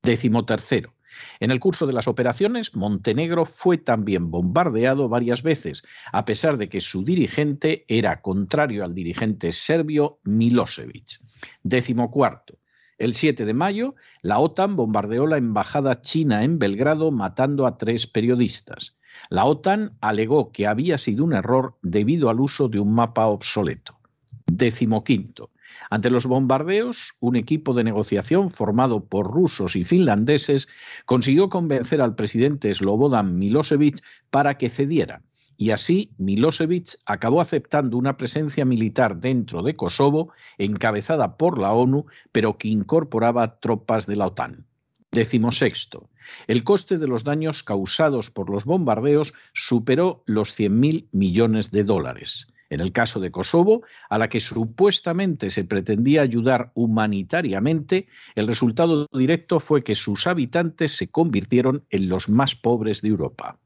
Décimo 0.02 0.44
tercero. 0.44 0.94
En 1.40 1.50
el 1.50 1.61
curso 1.61 1.87
de 1.87 1.92
las 1.92 2.09
operaciones, 2.09 2.76
Montenegro 2.76 3.44
fue 3.44 3.78
también 3.78 4.30
bombardeado 4.30 5.09
varias 5.09 5.42
veces, 5.42 5.82
a 6.12 6.25
pesar 6.25 6.56
de 6.56 6.68
que 6.68 6.80
su 6.80 7.04
dirigente 7.04 7.85
era 7.88 8.23
contrario 8.23 8.85
al 8.85 8.94
dirigente 8.94 9.52
serbio 9.52 10.20
Milosevic. 10.23 11.20
Décimo 11.62 12.11
cuarto. 12.11 12.59
El 13.00 13.14
7 13.14 13.47
de 13.47 13.54
mayo, 13.54 13.95
la 14.21 14.40
OTAN 14.40 14.76
bombardeó 14.76 15.26
la 15.26 15.38
embajada 15.38 16.02
china 16.02 16.45
en 16.45 16.59
Belgrado 16.59 17.11
matando 17.11 17.66
a 17.66 17.78
tres 17.78 18.07
periodistas. 18.07 18.99
La 19.30 19.47
OTAN 19.47 19.97
alegó 20.02 20.52
que 20.52 20.66
había 20.66 20.99
sido 20.99 21.25
un 21.25 21.33
error 21.33 21.78
debido 21.80 22.28
al 22.28 22.40
uso 22.40 22.69
de 22.69 22.78
un 22.78 22.92
mapa 22.92 23.25
obsoleto. 23.25 23.99
Décimo 24.45 25.02
quinto. 25.02 25.49
Ante 25.88 26.11
los 26.11 26.26
bombardeos, 26.26 27.14
un 27.21 27.37
equipo 27.37 27.73
de 27.73 27.85
negociación 27.85 28.50
formado 28.50 29.07
por 29.07 29.33
rusos 29.33 29.76
y 29.76 29.85
finlandeses 29.85 30.69
consiguió 31.07 31.49
convencer 31.49 32.02
al 32.02 32.14
presidente 32.14 32.75
Slobodan 32.75 33.38
Milosevic 33.38 34.04
para 34.28 34.59
que 34.59 34.69
cediera. 34.69 35.23
Y 35.60 35.72
así 35.72 36.14
Milosevic 36.16 36.96
acabó 37.04 37.42
aceptando 37.42 37.98
una 37.98 38.16
presencia 38.16 38.64
militar 38.64 39.18
dentro 39.18 39.62
de 39.62 39.76
Kosovo, 39.76 40.32
encabezada 40.56 41.36
por 41.36 41.58
la 41.58 41.74
ONU, 41.74 42.06
pero 42.32 42.56
que 42.56 42.68
incorporaba 42.68 43.60
tropas 43.60 44.06
de 44.06 44.16
la 44.16 44.28
OTAN. 44.28 44.64
Décimo 45.12 45.52
sexto. 45.52 46.08
El 46.46 46.64
coste 46.64 46.96
de 46.96 47.06
los 47.06 47.24
daños 47.24 47.62
causados 47.62 48.30
por 48.30 48.48
los 48.48 48.64
bombardeos 48.64 49.34
superó 49.52 50.22
los 50.24 50.58
100.000 50.58 51.08
millones 51.12 51.70
de 51.70 51.84
dólares. 51.84 52.48
En 52.70 52.80
el 52.80 52.92
caso 52.92 53.20
de 53.20 53.30
Kosovo, 53.30 53.82
a 54.08 54.16
la 54.16 54.30
que 54.30 54.40
supuestamente 54.40 55.50
se 55.50 55.64
pretendía 55.64 56.22
ayudar 56.22 56.72
humanitariamente, 56.72 58.06
el 58.34 58.46
resultado 58.46 59.08
directo 59.12 59.60
fue 59.60 59.84
que 59.84 59.94
sus 59.94 60.26
habitantes 60.26 60.96
se 60.96 61.10
convirtieron 61.10 61.84
en 61.90 62.08
los 62.08 62.30
más 62.30 62.54
pobres 62.56 63.02
de 63.02 63.08
Europa. 63.08 63.58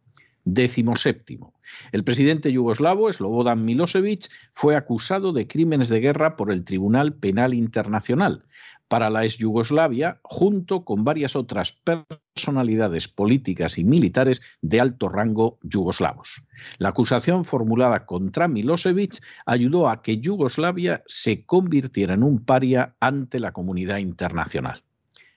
Décimo 0.44 0.94
séptimo. 0.96 1.54
El 1.92 2.04
presidente 2.04 2.52
yugoslavo 2.52 3.10
Slobodan 3.10 3.64
Milosevic 3.64 4.28
fue 4.52 4.76
acusado 4.76 5.32
de 5.32 5.46
crímenes 5.46 5.88
de 5.88 6.00
guerra 6.00 6.36
por 6.36 6.52
el 6.52 6.64
Tribunal 6.64 7.14
Penal 7.14 7.54
Internacional, 7.54 8.44
para 8.88 9.08
la 9.08 9.24
ex 9.24 9.38
Yugoslavia, 9.38 10.20
junto 10.22 10.84
con 10.84 11.02
varias 11.02 11.34
otras 11.34 11.72
personalidades 11.72 13.08
políticas 13.08 13.78
y 13.78 13.84
militares 13.84 14.42
de 14.60 14.80
alto 14.80 15.08
rango 15.08 15.58
yugoslavos. 15.62 16.44
La 16.78 16.90
acusación 16.90 17.46
formulada 17.46 18.04
contra 18.04 18.46
Milosevic 18.46 19.22
ayudó 19.46 19.88
a 19.88 20.02
que 20.02 20.18
Yugoslavia 20.18 21.02
se 21.06 21.46
convirtiera 21.46 22.14
en 22.14 22.22
un 22.22 22.44
paria 22.44 22.94
ante 23.00 23.40
la 23.40 23.52
comunidad 23.52 23.96
internacional. 23.96 24.82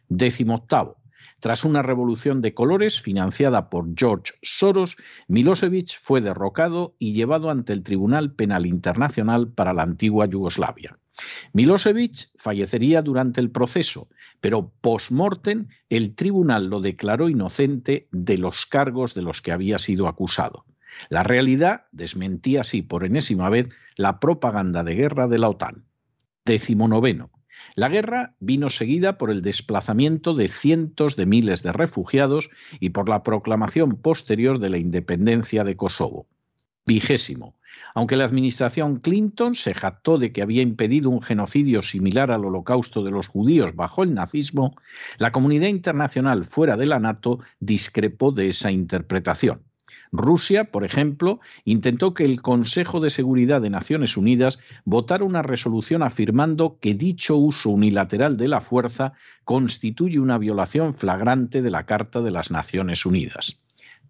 Décimo 0.09 0.55
octavo. 0.55 0.97
Tras 1.39 1.63
una 1.63 1.83
revolución 1.83 2.41
de 2.41 2.55
colores 2.55 2.99
financiada 2.99 3.69
por 3.69 3.87
George 3.95 4.33
Soros, 4.41 4.97
Milosevic 5.27 5.97
fue 5.99 6.19
derrocado 6.19 6.95
y 6.97 7.13
llevado 7.13 7.51
ante 7.51 7.73
el 7.73 7.83
Tribunal 7.83 8.33
Penal 8.33 8.65
Internacional 8.65 9.49
para 9.49 9.73
la 9.73 9.83
antigua 9.83 10.25
Yugoslavia. 10.25 10.97
Milosevic 11.53 12.29
fallecería 12.37 13.01
durante 13.01 13.39
el 13.39 13.51
proceso, 13.51 14.07
pero 14.41 14.71
post-mortem 14.81 15.67
el 15.89 16.15
tribunal 16.15 16.67
lo 16.67 16.81
declaró 16.81 17.29
inocente 17.29 18.07
de 18.11 18.37
los 18.37 18.65
cargos 18.65 19.13
de 19.13 19.21
los 19.21 19.41
que 19.41 19.51
había 19.51 19.77
sido 19.79 20.07
acusado. 20.07 20.65
La 21.09 21.23
realidad 21.23 21.85
desmentía 21.91 22.61
así 22.61 22.81
por 22.81 23.05
enésima 23.05 23.49
vez 23.49 23.69
la 23.95 24.19
propaganda 24.19 24.83
de 24.83 24.95
guerra 24.95 25.27
de 25.27 25.39
la 25.39 25.49
OTAN. 25.49 25.85
Décimo 26.45 26.87
noveno. 26.87 27.29
La 27.75 27.89
guerra 27.89 28.35
vino 28.39 28.69
seguida 28.69 29.17
por 29.17 29.31
el 29.31 29.41
desplazamiento 29.41 30.33
de 30.33 30.47
cientos 30.47 31.15
de 31.15 31.25
miles 31.25 31.63
de 31.63 31.71
refugiados 31.71 32.49
y 32.79 32.89
por 32.89 33.09
la 33.09 33.23
proclamación 33.23 33.97
posterior 33.97 34.59
de 34.59 34.69
la 34.69 34.77
independencia 34.77 35.63
de 35.63 35.75
Kosovo. 35.75 36.27
Vigésimo. 36.85 37.55
Aunque 37.93 38.15
la 38.15 38.25
administración 38.25 38.97
Clinton 38.97 39.55
se 39.55 39.73
jactó 39.73 40.17
de 40.17 40.31
que 40.31 40.41
había 40.41 40.61
impedido 40.61 41.09
un 41.09 41.21
genocidio 41.21 41.81
similar 41.81 42.31
al 42.31 42.45
holocausto 42.45 43.03
de 43.03 43.11
los 43.11 43.27
judíos 43.27 43.75
bajo 43.75 44.03
el 44.03 44.13
nazismo, 44.13 44.75
la 45.17 45.31
comunidad 45.31 45.67
internacional 45.67 46.45
fuera 46.45 46.77
de 46.77 46.85
la 46.85 46.99
NATO 46.99 47.39
discrepó 47.59 48.31
de 48.31 48.49
esa 48.49 48.71
interpretación. 48.71 49.66
Rusia, 50.17 50.71
por 50.71 50.83
ejemplo, 50.83 51.39
intentó 51.63 52.13
que 52.13 52.23
el 52.23 52.41
Consejo 52.41 52.99
de 52.99 53.09
Seguridad 53.09 53.61
de 53.61 53.69
Naciones 53.69 54.17
Unidas 54.17 54.59
votara 54.85 55.23
una 55.23 55.41
resolución 55.41 56.03
afirmando 56.03 56.77
que 56.79 56.93
dicho 56.93 57.37
uso 57.37 57.69
unilateral 57.69 58.37
de 58.37 58.47
la 58.47 58.61
fuerza 58.61 59.13
constituye 59.43 60.19
una 60.19 60.37
violación 60.37 60.93
flagrante 60.93 61.61
de 61.61 61.71
la 61.71 61.85
Carta 61.85 62.21
de 62.21 62.31
las 62.31 62.51
Naciones 62.51 63.05
Unidas. 63.05 63.59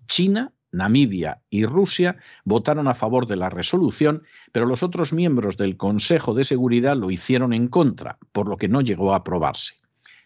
China 0.05 0.53
Namibia 0.71 1.41
y 1.49 1.65
Rusia 1.65 2.17
votaron 2.43 2.87
a 2.87 2.93
favor 2.93 3.27
de 3.27 3.35
la 3.35 3.49
resolución, 3.49 4.23
pero 4.51 4.65
los 4.65 4.83
otros 4.83 5.13
miembros 5.13 5.57
del 5.57 5.77
Consejo 5.77 6.33
de 6.33 6.43
Seguridad 6.43 6.97
lo 6.97 7.09
hicieron 7.11 7.53
en 7.53 7.67
contra, 7.67 8.17
por 8.31 8.47
lo 8.47 8.57
que 8.57 8.67
no 8.67 8.81
llegó 8.81 9.13
a 9.13 9.17
aprobarse. 9.17 9.75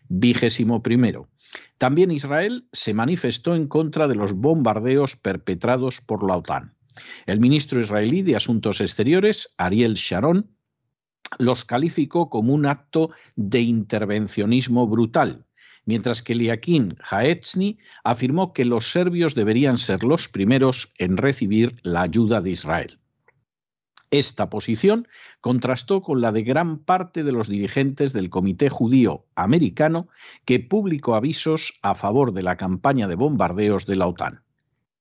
Vigésimo 0.08 0.82
primero. 0.82 1.30
También 1.78 2.12
Israel 2.12 2.68
se 2.72 2.94
manifestó 2.94 3.56
en 3.56 3.68
contra 3.68 4.08
de 4.08 4.16
los 4.16 4.34
bombardeos 4.34 5.16
perpetrados 5.16 6.02
por 6.02 6.28
la 6.28 6.38
OTAN. 6.38 6.76
El 7.26 7.40
ministro 7.40 7.80
israelí 7.80 8.22
de 8.22 8.36
Asuntos 8.36 8.82
Exteriores, 8.82 9.54
Ariel 9.58 9.96
Sharon, 9.96 10.56
los 11.38 11.64
calificó 11.64 12.30
como 12.30 12.54
un 12.54 12.66
acto 12.66 13.12
de 13.36 13.62
intervencionismo 13.62 14.88
brutal 14.88 15.46
mientras 15.86 16.22
que 16.22 16.36
Liaquín 16.36 16.96
Haetzny 17.10 17.80
afirmó 18.04 18.54
que 18.54 18.66
los 18.66 18.92
serbios 18.92 19.36
deberían 19.36 19.78
ser 19.78 20.04
los 20.04 20.28
primeros 20.28 20.94
en 20.98 21.18
recibir 21.18 21.76
la 21.84 22.04
ayuda 22.04 22.42
de 22.42 22.52
Israel. 22.52 23.01
Esta 24.12 24.50
posición 24.50 25.08
contrastó 25.40 26.02
con 26.02 26.20
la 26.20 26.34
de 26.34 26.44
gran 26.44 26.80
parte 26.80 27.24
de 27.24 27.32
los 27.32 27.48
dirigentes 27.48 28.12
del 28.12 28.30
Comité 28.30 28.70
Judío 28.70 29.26
Americano, 29.36 30.10
que 30.44 30.60
publicó 30.60 31.16
avisos 31.16 31.80
a 31.82 31.96
favor 31.96 32.34
de 32.34 32.44
la 32.44 32.58
campaña 32.58 33.08
de 33.08 33.16
bombardeos 33.16 33.86
de 33.86 33.96
la 33.96 34.08
OTAN. 34.08 34.42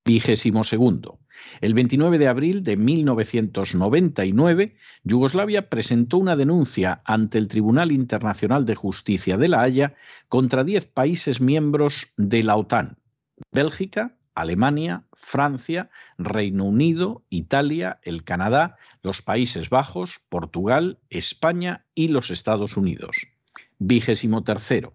Vigésimo 0.04 0.62
segundo. 0.62 1.18
El 1.60 1.74
29 1.74 2.18
de 2.18 2.28
abril 2.28 2.62
de 2.62 2.76
1999, 2.76 4.76
Yugoslavia 5.02 5.68
presentó 5.68 6.18
una 6.18 6.36
denuncia 6.36 7.02
ante 7.04 7.38
el 7.38 7.48
Tribunal 7.48 7.90
Internacional 7.90 8.64
de 8.64 8.76
Justicia 8.76 9.36
de 9.36 9.48
La 9.48 9.62
Haya 9.62 9.94
contra 10.28 10.62
10 10.62 10.86
países 10.86 11.40
miembros 11.40 12.12
de 12.16 12.44
la 12.44 12.54
OTAN, 12.56 12.98
Bélgica, 13.52 14.16
Alemania, 14.40 15.04
Francia, 15.12 15.90
Reino 16.18 16.64
Unido, 16.64 17.22
Italia, 17.30 18.00
el 18.02 18.24
Canadá, 18.24 18.76
los 19.02 19.22
Países 19.22 19.70
Bajos, 19.70 20.20
Portugal, 20.28 20.98
España 21.10 21.84
y 21.94 22.08
los 22.08 22.30
Estados 22.30 22.76
Unidos. 22.76 23.26
Vigésimo 23.78 24.42
tercero. 24.42 24.94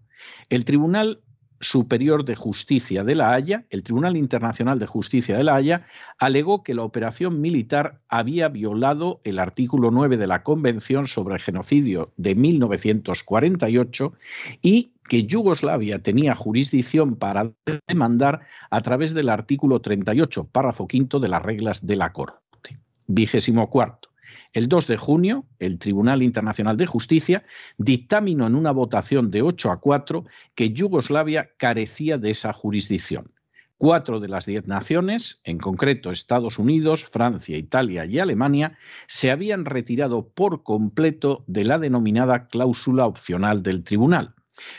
El 0.49 0.65
Tribunal 0.65 1.21
Superior 1.61 2.25
de 2.25 2.35
Justicia 2.35 3.03
de 3.03 3.15
La 3.15 3.33
Haya, 3.33 3.65
el 3.69 3.83
Tribunal 3.83 4.17
Internacional 4.17 4.77
de 4.77 4.85
Justicia 4.85 5.35
de 5.35 5.43
La 5.43 5.55
Haya, 5.55 5.85
alegó 6.17 6.63
que 6.63 6.73
la 6.73 6.83
operación 6.83 7.41
militar 7.41 8.01
había 8.09 8.49
violado 8.49 9.21
el 9.23 9.39
artículo 9.39 9.89
9 9.89 10.17
de 10.17 10.27
la 10.27 10.43
Convención 10.43 11.07
sobre 11.07 11.35
el 11.35 11.41
Genocidio 11.41 12.11
de 12.17 12.35
1948 12.35 14.13
y 14.61 14.91
que 15.07 15.25
Yugoslavia 15.25 15.99
tenía 15.99 16.35
jurisdicción 16.35 17.15
para 17.15 17.51
demandar 17.87 18.41
a 18.69 18.81
través 18.81 19.13
del 19.13 19.29
artículo 19.29 19.81
38, 19.81 20.49
párrafo 20.51 20.87
quinto 20.87 21.19
de 21.19 21.29
las 21.29 21.41
reglas 21.41 21.85
de 21.85 21.95
la 21.95 22.11
Corte. 22.11 22.79
Vigésimo 23.07 23.69
cuarto. 23.69 24.09
El 24.53 24.67
2 24.67 24.87
de 24.87 24.97
junio, 24.97 25.45
el 25.59 25.77
Tribunal 25.77 26.23
Internacional 26.23 26.77
de 26.77 26.87
Justicia 26.87 27.43
dictaminó 27.77 28.47
en 28.47 28.55
una 28.55 28.71
votación 28.71 29.29
de 29.29 29.41
8 29.41 29.71
a 29.71 29.79
4 29.79 30.25
que 30.55 30.71
Yugoslavia 30.71 31.51
carecía 31.57 32.17
de 32.17 32.31
esa 32.31 32.53
jurisdicción. 32.53 33.31
Cuatro 33.77 34.21
de 34.21 34.29
las 34.29 34.45
diez 34.45 34.65
naciones, 34.67 35.41
en 35.43 35.57
concreto 35.57 36.09
Estados 36.09 36.59
Unidos, 36.59 37.05
Francia, 37.05 37.57
Italia 37.57 38.05
y 38.05 38.19
Alemania, 38.19 38.77
se 39.05 39.31
habían 39.31 39.65
retirado 39.65 40.29
por 40.29 40.63
completo 40.63 41.43
de 41.47 41.65
la 41.65 41.77
denominada 41.77 42.47
cláusula 42.47 43.05
opcional 43.05 43.61
del 43.61 43.83
tribunal. 43.83 44.33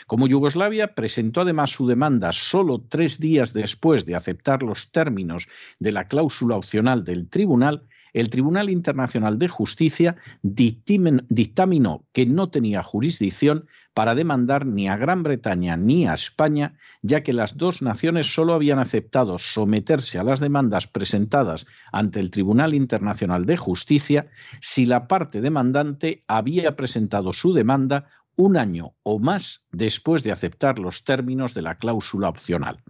Como 0.07 0.27
Yugoslavia 0.27 0.95
presentó 0.95 1.41
además 1.41 1.71
su 1.71 1.87
demanda 1.87 2.31
solo 2.31 2.81
tres 2.87 3.19
días 3.19 3.53
después 3.53 4.05
de 4.05 4.15
aceptar 4.15 4.63
los 4.63 4.91
términos 4.91 5.47
de 5.79 5.91
la 5.91 6.07
cláusula 6.07 6.55
opcional 6.55 7.03
del 7.03 7.29
tribunal, 7.29 7.87
el 8.13 8.29
Tribunal 8.29 8.69
Internacional 8.69 9.37
de 9.37 9.47
Justicia 9.47 10.15
dictaminó 10.41 12.05
que 12.13 12.25
no 12.25 12.49
tenía 12.49 12.81
jurisdicción 12.81 13.67
para 13.93 14.15
demandar 14.15 14.65
ni 14.65 14.87
a 14.87 14.97
Gran 14.97 15.23
Bretaña 15.23 15.77
ni 15.77 16.07
a 16.07 16.13
España, 16.13 16.77
ya 17.01 17.21
que 17.21 17.33
las 17.33 17.57
dos 17.57 17.81
naciones 17.81 18.33
solo 18.33 18.53
habían 18.53 18.79
aceptado 18.79 19.37
someterse 19.39 20.19
a 20.19 20.23
las 20.23 20.39
demandas 20.39 20.87
presentadas 20.87 21.65
ante 21.91 22.19
el 22.19 22.31
Tribunal 22.31 22.73
Internacional 22.73 23.45
de 23.45 23.57
Justicia 23.57 24.27
si 24.61 24.85
la 24.85 25.07
parte 25.07 25.41
demandante 25.41 26.23
había 26.27 26.75
presentado 26.75 27.33
su 27.33 27.53
demanda 27.53 28.07
un 28.37 28.55
año 28.55 28.95
o 29.03 29.19
más 29.19 29.65
después 29.71 30.23
de 30.23 30.31
aceptar 30.31 30.79
los 30.79 31.03
términos 31.03 31.53
de 31.53 31.63
la 31.63 31.75
cláusula 31.75 32.29
opcional. 32.29 32.83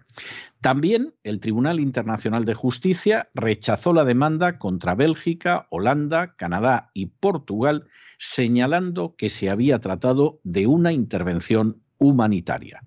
También 0.61 1.15
el 1.23 1.39
Tribunal 1.39 1.79
Internacional 1.79 2.45
de 2.45 2.53
Justicia 2.53 3.29
rechazó 3.33 3.93
la 3.93 4.03
demanda 4.03 4.59
contra 4.59 4.93
Bélgica, 4.93 5.65
Holanda, 5.71 6.35
Canadá 6.35 6.91
y 6.93 7.07
Portugal, 7.07 7.87
señalando 8.17 9.15
que 9.17 9.29
se 9.29 9.49
había 9.49 9.79
tratado 9.79 10.39
de 10.43 10.67
una 10.67 10.91
intervención 10.91 11.81
humanitaria. 11.97 12.83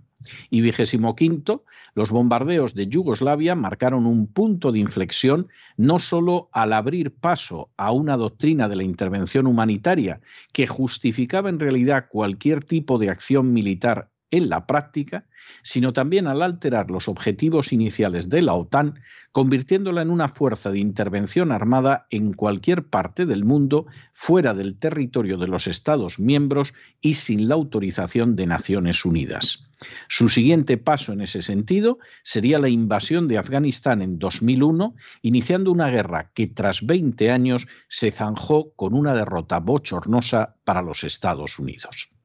Y 0.51 0.61
vigésimo 0.61 1.17
quinto, 1.17 1.65
los 1.95 2.11
bombardeos 2.11 2.75
de 2.75 2.87
Yugoslavia 2.87 3.55
marcaron 3.55 4.07
un 4.07 4.27
punto 4.27 4.73
de 4.73 4.79
inflexión 4.79 5.49
no 5.77 5.99
solo 5.99 6.49
al 6.53 6.73
abrir 6.73 7.13
paso 7.13 7.71
a 7.77 7.93
una 7.93 8.17
doctrina 8.17 8.69
de 8.69 8.77
la 8.77 8.83
intervención 8.83 9.47
humanitaria 9.47 10.21
que 10.53 10.67
justificaba 10.67 11.49
en 11.49 11.59
realidad 11.59 12.07
cualquier 12.09 12.63
tipo 12.63 12.99
de 12.99 13.11
acción 13.11 13.53
militar 13.53 14.10
en 14.31 14.49
la 14.49 14.67
práctica, 14.67 15.27
sino 15.63 15.93
también 15.93 16.27
al 16.27 16.43
alterar 16.43 16.91
los 16.91 17.09
objetivos 17.09 17.73
iniciales 17.73 18.29
de 18.29 18.43
la 18.43 18.55
OTAN, 18.55 19.01
convirtiéndola 19.33 20.03
en 20.03 20.11
una 20.11 20.29
fuerza 20.29 20.71
de 20.71 20.79
intervención 20.79 21.53
armada 21.53 22.07
en 22.11 22.33
cualquier 22.33 22.87
parte 22.87 23.27
del 23.27 23.45
mundo 23.45 23.87
fuera 24.13 24.55
del 24.55 24.79
territorio 24.79 25.37
de 25.39 25.49
los 25.49 25.67
Estados 25.67 26.19
miembros 26.19 26.75
y 27.01 27.15
sin 27.15 27.49
la 27.49 27.55
autorización 27.55 28.37
de 28.37 28.47
Naciones 28.47 29.05
Unidas. 29.05 29.67
Su 30.09 30.29
siguiente 30.29 30.77
paso 30.77 31.13
en 31.13 31.23
ese 31.23 31.43
sentido 31.43 31.99
sería 32.23 32.59
la 32.59 32.69
invasión 32.69 33.29
de 33.29 33.39
Afganistán 33.39 34.03
en 34.03 34.19
2001, 34.19 34.95
iniciando 35.23 35.73
una 35.73 35.89
guerra 35.89 36.31
que 36.35 36.47
tras 36.47 36.85
20 36.85 37.31
años 37.31 37.67
se 37.89 38.11
zanjó 38.11 38.73
con 38.75 38.95
una 38.95 39.15
derrota 39.15 39.59
bochornosa 39.59 40.57
para 40.65 40.83
los 40.83 41.05
Estados 41.05 41.59
Unidos. 41.59 42.20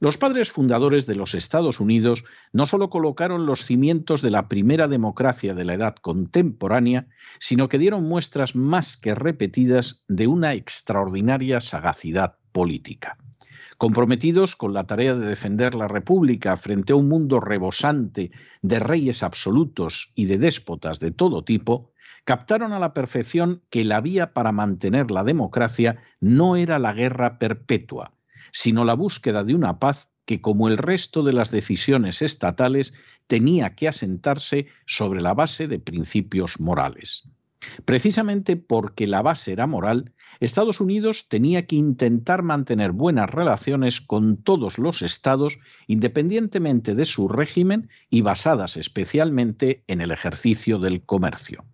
Los 0.00 0.18
padres 0.18 0.50
fundadores 0.50 1.06
de 1.06 1.14
los 1.14 1.34
Estados 1.34 1.80
Unidos 1.80 2.24
no 2.52 2.66
solo 2.66 2.90
colocaron 2.90 3.46
los 3.46 3.64
cimientos 3.64 4.22
de 4.22 4.30
la 4.30 4.48
primera 4.48 4.88
democracia 4.88 5.54
de 5.54 5.64
la 5.64 5.74
edad 5.74 5.94
contemporánea, 5.96 7.06
sino 7.38 7.68
que 7.68 7.78
dieron 7.78 8.04
muestras 8.04 8.56
más 8.56 8.96
que 8.96 9.14
repetidas 9.14 10.04
de 10.08 10.26
una 10.26 10.54
extraordinaria 10.54 11.60
sagacidad 11.60 12.36
política. 12.52 13.16
Comprometidos 13.78 14.56
con 14.56 14.72
la 14.72 14.86
tarea 14.86 15.14
de 15.14 15.26
defender 15.26 15.74
la 15.74 15.88
República 15.88 16.56
frente 16.56 16.92
a 16.92 16.96
un 16.96 17.08
mundo 17.08 17.40
rebosante 17.40 18.30
de 18.62 18.78
reyes 18.78 19.22
absolutos 19.22 20.12
y 20.14 20.26
de 20.26 20.38
déspotas 20.38 21.00
de 21.00 21.10
todo 21.10 21.44
tipo, 21.44 21.92
captaron 22.24 22.72
a 22.72 22.78
la 22.78 22.94
perfección 22.94 23.62
que 23.70 23.84
la 23.84 24.00
vía 24.00 24.32
para 24.32 24.52
mantener 24.52 25.10
la 25.10 25.24
democracia 25.24 25.98
no 26.20 26.56
era 26.56 26.78
la 26.78 26.92
guerra 26.92 27.38
perpetua, 27.38 28.12
sino 28.54 28.84
la 28.84 28.94
búsqueda 28.94 29.42
de 29.42 29.54
una 29.54 29.80
paz 29.80 30.08
que, 30.24 30.40
como 30.40 30.68
el 30.68 30.78
resto 30.78 31.24
de 31.24 31.32
las 31.32 31.50
decisiones 31.50 32.22
estatales, 32.22 32.94
tenía 33.26 33.74
que 33.74 33.88
asentarse 33.88 34.68
sobre 34.86 35.20
la 35.20 35.34
base 35.34 35.66
de 35.66 35.80
principios 35.80 36.60
morales. 36.60 37.28
Precisamente 37.84 38.56
porque 38.56 39.08
la 39.08 39.22
base 39.22 39.52
era 39.52 39.66
moral, 39.66 40.12
Estados 40.38 40.80
Unidos 40.80 41.28
tenía 41.28 41.66
que 41.66 41.76
intentar 41.76 42.42
mantener 42.42 42.92
buenas 42.92 43.28
relaciones 43.28 44.00
con 44.00 44.36
todos 44.36 44.78
los 44.78 45.02
estados, 45.02 45.58
independientemente 45.88 46.94
de 46.94 47.06
su 47.06 47.28
régimen 47.28 47.88
y 48.08 48.20
basadas 48.20 48.76
especialmente 48.76 49.82
en 49.88 50.00
el 50.00 50.12
ejercicio 50.12 50.78
del 50.78 51.02
comercio. 51.02 51.64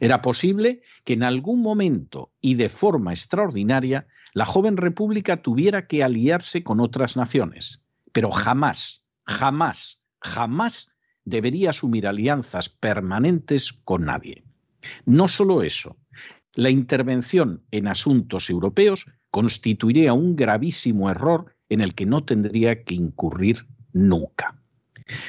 Era 0.00 0.22
posible 0.22 0.80
que 1.04 1.12
en 1.12 1.24
algún 1.24 1.60
momento 1.60 2.32
y 2.40 2.54
de 2.54 2.70
forma 2.70 3.12
extraordinaria 3.12 4.06
la 4.34 4.46
joven 4.46 4.76
república 4.76 5.42
tuviera 5.42 5.86
que 5.86 6.02
aliarse 6.02 6.62
con 6.62 6.80
otras 6.80 7.16
naciones, 7.16 7.82
pero 8.12 8.30
jamás, 8.30 9.02
jamás, 9.26 10.00
jamás 10.20 10.88
debería 11.24 11.70
asumir 11.70 12.06
alianzas 12.06 12.68
permanentes 12.68 13.72
con 13.72 14.06
nadie. 14.06 14.44
No 15.04 15.28
solo 15.28 15.62
eso, 15.62 15.96
la 16.54 16.70
intervención 16.70 17.62
en 17.70 17.86
asuntos 17.86 18.50
europeos 18.50 19.06
constituiría 19.30 20.12
un 20.12 20.34
gravísimo 20.34 21.10
error 21.10 21.54
en 21.68 21.80
el 21.80 21.94
que 21.94 22.06
no 22.06 22.24
tendría 22.24 22.84
que 22.84 22.94
incurrir 22.94 23.66
nunca. 23.92 24.58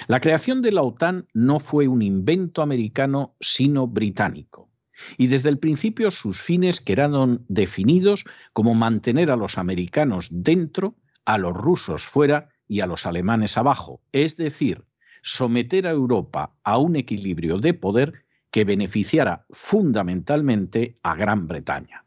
La 0.07 0.19
creación 0.19 0.62
de 0.62 0.72
la 0.72 0.81
OTAN 0.81 1.27
no 1.33 1.60
fue 1.60 1.88
un 1.88 2.01
invento 2.01 2.62
americano, 2.62 3.36
sino 3.39 3.88
británico 3.88 4.73
y 5.18 5.28
desde 5.28 5.50
el 5.50 5.60
principio 5.60 6.12
sus 6.12 6.40
fines 6.42 6.82
quedaron 6.82 7.46
definidos 7.48 8.26
como 8.54 8.74
mantener 8.74 9.32
a 9.32 9.36
los 9.36 9.58
americanos 9.58 10.27
dentro, 10.32 10.96
a 11.25 11.38
los 11.38 11.53
rusos 11.53 12.03
fuera 12.03 12.50
y 12.68 12.82
a 12.82 12.88
los 12.88 13.06
alemanes 13.06 13.58
abajo, 13.58 14.01
es 14.12 14.38
decir, 14.38 14.86
someter 15.22 15.88
a 15.88 15.92
Europa 15.92 16.56
a 16.64 16.77
un 16.77 16.96
equilibrio 16.96 17.58
de 17.60 17.74
poder 17.74 18.25
que 18.51 18.66
beneficiara 18.66 19.46
fundamentalmente 19.50 21.00
a 21.01 21.16
Gran 21.16 21.48
Bretaña. 21.48 22.06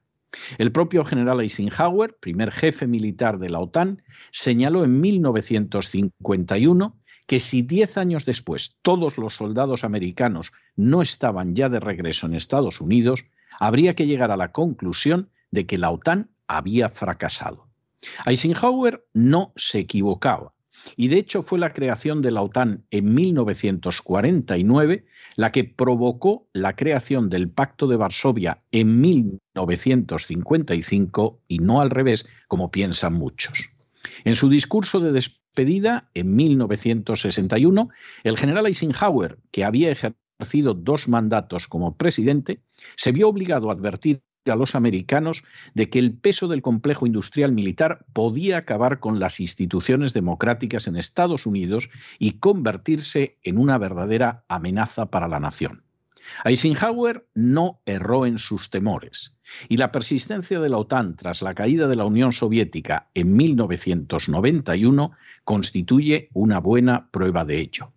El 0.59 0.71
propio 0.71 1.05
general 1.05 1.41
Eisenhower, 1.41 2.17
primer 2.21 2.53
jefe 2.53 2.87
militar 2.87 3.39
de 3.39 3.49
la 3.49 3.59
OTAN, 3.61 4.03
señaló 4.31 4.85
en 4.85 5.01
1951 5.01 6.97
que 7.27 7.41
si 7.41 7.63
diez 7.63 7.99
años 7.99 8.25
después 8.25 8.77
todos 8.83 9.19
los 9.19 9.35
soldados 9.35 9.85
americanos 9.85 10.53
no 10.77 11.03
estaban 11.03 11.55
ya 11.55 11.69
de 11.69 11.81
regreso 11.81 12.27
en 12.27 12.35
Estados 12.35 12.81
Unidos, 12.81 13.25
habría 13.59 13.95
que 13.95 14.07
llegar 14.07 14.31
a 14.31 14.37
la 14.37 14.53
conclusión 14.53 15.31
de 15.51 15.67
que 15.67 15.79
la 15.79 15.91
OTAN 15.91 16.31
había 16.47 16.91
fracasado. 16.91 17.67
Eisenhower 18.25 19.05
no 19.15 19.53
se 19.57 19.81
equivocaba, 19.81 20.53
y 20.97 21.09
de 21.09 21.19
hecho 21.19 21.43
fue 21.43 21.59
la 21.59 21.73
creación 21.73 22.23
de 22.23 22.31
la 22.31 22.43
OTAN 22.43 22.85
en 22.91 23.13
1949 23.15 25.07
la 25.37 25.51
que 25.53 25.65
provocó 25.65 26.49
la 26.53 26.77
creación 26.77 27.29
del 27.29 27.51
Pacto 27.51 27.87
de 27.87 27.97
Varsovia 27.97 28.63
en 28.73 29.01
1955 29.01 31.41
y 31.47 31.59
no 31.59 31.81
al 31.81 31.91
revés, 31.91 32.27
como 32.49 32.71
piensan 32.71 33.13
muchos. 33.15 33.71
En 34.25 34.35
su 34.35 34.49
discurso 34.49 34.99
de 35.01 35.13
despedida 35.57 36.11
en 36.13 36.37
1961, 36.37 37.89
el 38.25 38.37
general 38.37 38.67
Eisenhower, 38.67 39.39
que 39.51 39.65
había 39.65 39.91
ejercido 39.91 40.75
dos 40.75 41.09
mandatos 41.09 41.67
como 41.67 41.97
presidente, 41.97 42.61
se 42.95 43.11
vio 43.11 43.31
obligado 43.31 43.71
a 43.71 43.73
advertir 43.73 44.21
a 44.51 44.55
los 44.55 44.75
americanos 44.75 45.45
de 45.73 45.89
que 45.89 45.99
el 45.99 46.13
peso 46.13 46.47
del 46.47 46.61
complejo 46.61 47.07
industrial 47.07 47.53
militar 47.53 48.05
podía 48.13 48.59
acabar 48.59 49.01
con 49.01 49.19
las 49.19 49.41
instituciones 49.41 50.13
democráticas 50.13 50.89
en 50.89 50.97
Estados 50.97 51.47
Unidos 51.47 51.89
y 52.19 52.33
convertirse 52.33 53.39
en 53.43 53.57
una 53.57 53.79
verdadera 53.79 54.45
amenaza 54.49 55.07
para 55.07 55.27
la 55.27 55.41
nación. 55.41 55.86
Eisenhower 56.45 57.27
no 57.35 57.81
erró 57.87 58.27
en 58.27 58.39
sus 58.39 58.71
temores 58.71 59.35
y 59.69 59.77
la 59.77 59.93
persistencia 59.93 60.61
de 60.61 60.69
la 60.69 60.79
OTAN 60.79 61.17
tras 61.17 61.43
la 61.43 61.55
caída 61.55 61.89
de 61.89 61.97
la 61.97 62.05
Unión 62.05 62.33
Soviética 62.33 63.09
en 63.15 63.35
1991 63.37 65.13
constituye 65.45 66.29
una 66.33 66.59
buena 66.59 67.11
prueba 67.11 67.45
de 67.45 67.61
ello. 67.61 67.93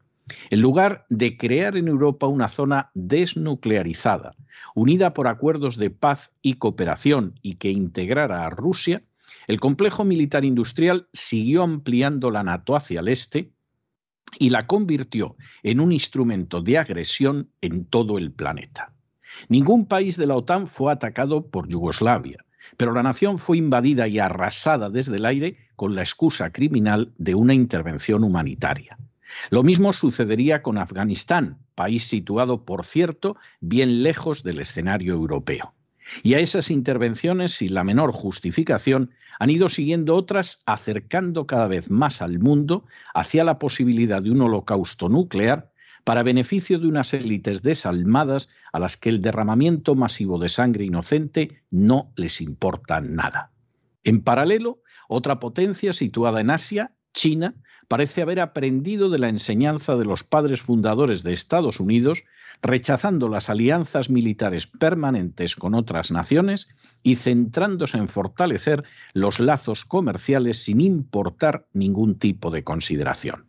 En 0.52 0.62
lugar 0.62 1.06
de 1.10 1.38
crear 1.38 1.76
en 1.76 1.88
Europa 1.88 2.28
una 2.28 2.50
zona 2.50 2.92
desnuclearizada, 2.94 4.36
unida 4.76 5.14
por 5.14 5.28
acuerdos 5.28 5.78
de 5.78 5.90
paz 5.90 6.32
y 6.42 6.56
cooperación 6.56 7.40
y 7.42 7.56
que 7.56 7.72
integrara 7.72 8.46
a 8.46 8.50
Rusia, 8.50 9.04
el 9.48 9.60
complejo 9.60 10.06
militar 10.06 10.46
industrial 10.46 11.08
siguió 11.14 11.64
ampliando 11.64 12.30
la 12.30 12.44
NATO 12.44 12.76
hacia 12.76 13.00
el 13.00 13.08
este, 13.08 13.52
y 14.38 14.50
la 14.50 14.68
convirtió 14.68 15.36
en 15.64 15.80
un 15.80 15.92
instrumento 15.92 16.62
de 16.62 16.78
agresión 16.78 17.50
en 17.62 17.86
todo 17.86 18.18
el 18.18 18.32
planeta. 18.32 18.94
Ningún 19.48 19.86
país 19.86 20.18
de 20.18 20.28
la 20.28 20.36
OTAN 20.36 20.68
fue 20.68 20.92
atacado 20.92 21.48
por 21.48 21.68
Yugoslavia, 21.68 22.46
pero 22.78 22.94
la 22.94 23.04
nación 23.04 23.38
fue 23.38 23.58
invadida 23.58 24.08
y 24.08 24.20
arrasada 24.20 24.90
desde 24.90 25.18
el 25.18 25.26
aire 25.26 25.58
con 25.76 25.96
la 25.96 26.02
excusa 26.02 26.52
criminal 26.52 27.14
de 27.18 27.36
una 27.36 27.54
intervención 27.54 28.24
humanitaria. 28.24 28.98
Lo 29.50 29.64
mismo 29.64 29.94
sucedería 29.94 30.62
con 30.62 30.78
Afganistán, 30.78 31.60
país 31.76 32.04
situado, 32.04 32.66
por 32.66 32.84
cierto, 32.84 33.38
bien 33.62 34.04
lejos 34.04 34.44
del 34.44 34.60
escenario 34.60 35.14
europeo. 35.14 35.74
Y 36.24 36.34
a 36.34 36.40
esas 36.40 36.72
intervenciones, 36.72 37.54
sin 37.54 37.74
la 37.74 37.84
menor 37.84 38.12
justificación, 38.12 39.12
han 39.40 39.50
ido 39.50 39.70
siguiendo 39.70 40.16
otras 40.16 40.62
acercando 40.66 41.48
cada 41.48 41.68
vez 41.68 41.90
más 41.90 42.22
al 42.22 42.40
mundo 42.40 42.86
hacia 43.14 43.44
la 43.44 43.60
posibilidad 43.60 44.22
de 44.22 44.32
un 44.32 44.42
holocausto 44.42 45.10
nuclear 45.10 45.72
para 46.04 46.24
beneficio 46.24 46.80
de 46.80 46.88
unas 46.88 47.14
élites 47.14 47.62
desalmadas 47.62 48.50
a 48.72 48.80
las 48.80 48.98
que 48.98 49.10
el 49.10 49.22
derramamiento 49.22 49.96
masivo 49.96 50.40
de 50.40 50.50
sangre 50.50 50.86
inocente 50.86 51.62
no 51.70 52.12
les 52.16 52.42
importa 52.42 53.02
nada. 53.02 53.52
En 54.04 54.22
paralelo, 54.22 54.82
otra 55.08 55.40
potencia 55.40 55.94
situada 55.94 56.42
en 56.42 56.52
Asia, 56.52 56.94
China, 57.14 57.56
parece 57.88 58.22
haber 58.22 58.40
aprendido 58.40 59.10
de 59.10 59.20
la 59.20 59.30
enseñanza 59.30 59.96
de 59.98 60.06
los 60.06 60.24
padres 60.24 60.62
fundadores 60.62 61.24
de 61.24 61.34
Estados 61.34 61.80
Unidos 61.80 62.24
rechazando 62.62 63.30
las 63.30 63.50
alianzas 63.50 64.10
militares 64.10 64.68
permanentes 64.68 65.56
con 65.56 65.74
otras 65.74 66.12
naciones 66.12 66.68
y 67.04 67.16
centrándose 67.16 67.98
en 67.98 68.08
fortalecer 68.08 68.84
los 69.14 69.40
lazos 69.40 69.86
comerciales 69.86 70.64
sin 70.64 70.82
importar 70.82 71.68
ningún 71.74 72.20
tipo 72.20 72.52
de 72.52 72.64
consideración. 72.64 73.46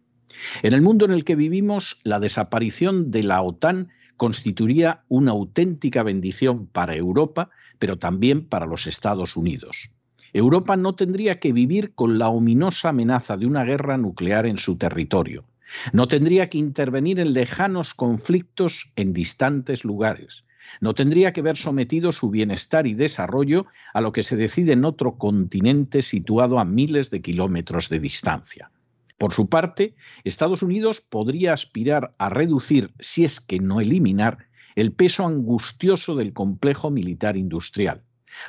En 0.63 0.73
el 0.73 0.83
mundo 0.83 1.05
en 1.05 1.11
el 1.11 1.25
que 1.25 1.37
vivimos, 1.37 2.01
la 2.03 2.21
desaparición 2.21 3.11
de 3.11 3.25
la 3.25 3.43
OTAN 3.43 3.89
constituiría 4.17 5.05
una 5.09 5.33
auténtica 5.33 6.03
bendición 6.03 6.67
para 6.67 6.95
Europa, 6.95 7.51
pero 7.79 7.99
también 7.99 8.47
para 8.47 8.67
los 8.67 8.87
Estados 8.87 9.37
Unidos. 9.37 9.91
Europa 10.33 10.77
no 10.77 10.95
tendría 10.95 11.41
que 11.41 11.53
vivir 11.53 11.95
con 11.95 12.19
la 12.19 12.29
ominosa 12.29 12.91
amenaza 12.91 13.37
de 13.37 13.47
una 13.47 13.65
guerra 13.65 13.97
nuclear 13.97 14.47
en 14.47 14.59
su 14.59 14.77
territorio, 14.77 15.45
No 15.93 16.09
tendría 16.09 16.49
que 16.49 16.59
intervenir 16.59 17.21
en 17.21 17.33
lejanos 17.33 17.95
conflictos 17.95 18.93
en 18.97 19.13
distantes 19.13 19.85
lugares. 19.85 20.45
No 20.81 20.95
tendría 20.95 21.33
que 21.33 21.43
ver 21.43 21.57
sometido 21.57 22.13
su 22.13 22.31
bienestar 22.31 22.87
y 22.87 22.95
desarrollo 22.95 23.67
a 23.95 24.01
lo 24.01 24.13
que 24.13 24.23
se 24.23 24.37
decide 24.37 24.73
en 24.73 24.85
otro 24.85 25.17
continente 25.17 26.03
situado 26.03 26.59
a 26.59 26.65
miles 26.65 27.11
de 27.11 27.23
kilómetros 27.23 27.89
de 27.89 28.01
distancia. 28.01 28.71
Por 29.19 29.33
su 29.33 29.49
parte, 29.49 29.95
Estados 30.25 30.63
Unidos 30.63 31.01
podría 31.01 31.53
aspirar 31.53 32.15
a 32.19 32.31
reducir, 32.31 32.93
si 32.99 33.25
es 33.25 33.41
que 33.41 33.59
no 33.59 33.81
eliminar, 33.81 34.47
el 34.77 34.93
peso 34.93 35.27
angustioso 35.27 36.15
del 36.15 36.33
complejo 36.33 36.91
militar 36.91 37.37
industrial. 37.37 38.03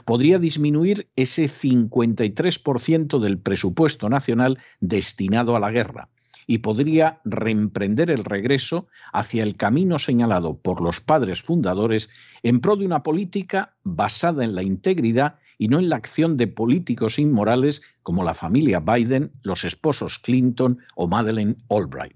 Podría 0.05 0.39
disminuir 0.39 1.09
ese 1.15 1.45
53% 1.45 3.19
del 3.19 3.37
presupuesto 3.39 4.09
nacional 4.09 4.59
destinado 4.79 5.55
a 5.55 5.59
la 5.59 5.71
guerra 5.71 6.09
y 6.47 6.57
podría 6.57 7.21
reemprender 7.23 8.11
el 8.11 8.23
regreso 8.23 8.87
hacia 9.13 9.43
el 9.43 9.55
camino 9.55 9.99
señalado 9.99 10.57
por 10.57 10.81
los 10.81 10.99
padres 10.99 11.41
fundadores 11.41 12.09
en 12.43 12.59
pro 12.59 12.75
de 12.75 12.85
una 12.85 13.03
política 13.03 13.73
basada 13.83 14.43
en 14.43 14.55
la 14.55 14.63
integridad 14.63 15.35
y 15.57 15.67
no 15.67 15.79
en 15.79 15.89
la 15.89 15.95
acción 15.95 16.37
de 16.37 16.47
políticos 16.47 17.19
inmorales 17.19 17.83
como 18.03 18.23
la 18.23 18.33
familia 18.33 18.79
Biden, 18.79 19.31
los 19.43 19.63
esposos 19.63 20.19
Clinton 20.19 20.79
o 20.95 21.07
Madeleine 21.07 21.55
Albright. 21.69 22.15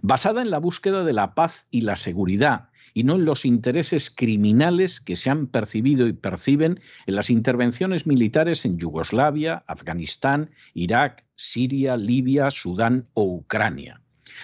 Basada 0.00 0.42
en 0.42 0.50
la 0.50 0.60
búsqueda 0.60 1.04
de 1.04 1.12
la 1.12 1.34
paz 1.34 1.66
y 1.70 1.80
la 1.82 1.96
seguridad 1.96 2.68
y 2.94 3.04
no 3.04 3.16
en 3.16 3.24
los 3.24 3.44
intereses 3.44 4.10
criminales 4.10 5.00
que 5.00 5.16
se 5.16 5.28
han 5.28 5.48
percibido 5.48 6.06
y 6.06 6.12
perciben 6.12 6.80
en 7.06 7.16
las 7.16 7.28
intervenciones 7.28 8.06
militares 8.06 8.64
en 8.64 8.78
Yugoslavia, 8.78 9.64
Afganistán, 9.66 10.50
Irak, 10.72 11.24
Siria, 11.34 11.96
Libia, 11.96 12.50
Sudán 12.50 13.08
o 13.12 13.24
Ucrania 13.24 14.00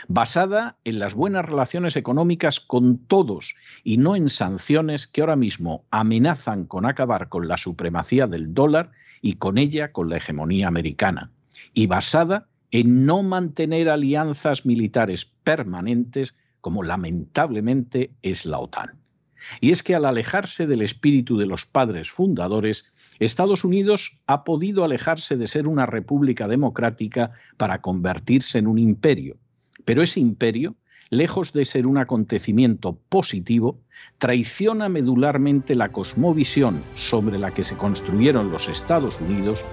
basada 0.09 0.79
en 0.85 0.99
las 0.99 1.15
buenas 1.15 1.45
relaciones 1.45 1.97
económicas 1.97 2.61
con 2.61 2.99
todos 2.99 3.55
y 3.85 3.99
no 3.99 4.17
en 4.17 4.29
sanciones 4.29 5.07
que 5.07 5.21
ahora 5.21 5.37
mismo 5.37 5.85
amenazan 5.91 6.65
con 6.65 6.87
acabar 6.87 7.29
con 7.29 7.49
la 7.49 7.57
supremacía 7.57 8.27
del 8.27 8.55
dólar 8.55 8.93
y 9.21 9.35
con 9.35 9.59
ella 9.59 9.93
con 9.93 10.09
la 10.09 10.17
hegemonía 10.17 10.69
americana, 10.69 11.31
y 11.75 11.87
basada 11.87 12.49
en 12.71 13.05
no 13.05 13.23
mantener 13.23 13.89
alianzas 13.89 14.65
militares 14.65 15.25
permanentes 15.25 16.37
como 16.61 16.83
lamentablemente 16.83 18.11
es 18.23 18.47
la 18.47 18.59
OTAN. 18.59 19.01
Y 19.61 19.71
es 19.71 19.83
que 19.83 19.95
al 19.95 20.05
alejarse 20.05 20.67
del 20.67 20.83
espíritu 20.83 21.39
de 21.39 21.47
los 21.47 21.67
padres 21.67 22.11
fundadores, 22.11 22.93
Estados 23.19 23.65
Unidos 23.65 24.19
ha 24.27 24.45
podido 24.45 24.85
alejarse 24.85 25.37
de 25.37 25.47
ser 25.47 25.69
una 25.69 25.87
república 25.87 26.49
democrática 26.49 27.33
para 27.57 27.81
convertirse 27.81 28.59
en 28.59 28.67
un 28.67 28.79
imperio, 28.79 29.37
pero 29.85 30.03
ese 30.03 30.21
imperio, 30.21 30.77
lejos 31.11 31.53
de 31.53 31.65
ser 31.65 31.87
un 31.87 31.99
acontecimiento 31.99 32.99
positivo, 33.09 33.81
traiciona 34.19 34.89
medularmente 34.89 35.75
la 35.75 35.91
cosmovisión 35.91 36.81
sobre 36.95 37.39
la 37.39 37.53
que 37.53 37.63
se 37.63 37.77
construyeron 37.77 38.51
los 38.51 38.69
Estados 38.69 39.21
Unidos, 39.21 39.65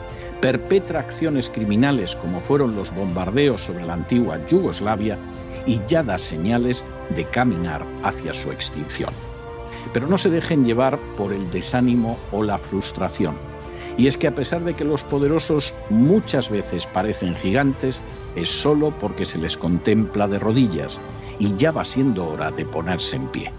perpetra 0.41 0.99
acciones 0.99 1.49
criminales 1.49 2.15
como 2.15 2.41
fueron 2.41 2.75
los 2.75 2.93
bombardeos 2.93 3.61
sobre 3.61 3.85
la 3.85 3.93
antigua 3.93 4.45
Yugoslavia 4.47 5.17
y 5.67 5.81
ya 5.85 6.01
da 6.01 6.17
señales 6.17 6.83
de 7.15 7.25
caminar 7.25 7.85
hacia 8.03 8.33
su 8.33 8.51
extinción. 8.51 9.13
Pero 9.93 10.07
no 10.07 10.17
se 10.17 10.29
dejen 10.29 10.65
llevar 10.65 10.97
por 11.17 11.33
el 11.33 11.51
desánimo 11.51 12.17
o 12.31 12.41
la 12.41 12.57
frustración. 12.57 13.35
Y 13.97 14.07
es 14.07 14.17
que 14.17 14.27
a 14.27 14.35
pesar 14.35 14.63
de 14.63 14.75
que 14.75 14.85
los 14.85 15.03
poderosos 15.03 15.73
muchas 15.89 16.49
veces 16.49 16.87
parecen 16.87 17.35
gigantes, 17.35 17.99
es 18.35 18.49
solo 18.49 18.91
porque 18.91 19.25
se 19.25 19.39
les 19.39 19.57
contempla 19.57 20.27
de 20.27 20.39
rodillas 20.39 20.97
y 21.39 21.55
ya 21.55 21.71
va 21.71 21.85
siendo 21.85 22.27
hora 22.27 22.51
de 22.51 22.65
ponerse 22.65 23.15
en 23.15 23.27
pie. 23.27 23.51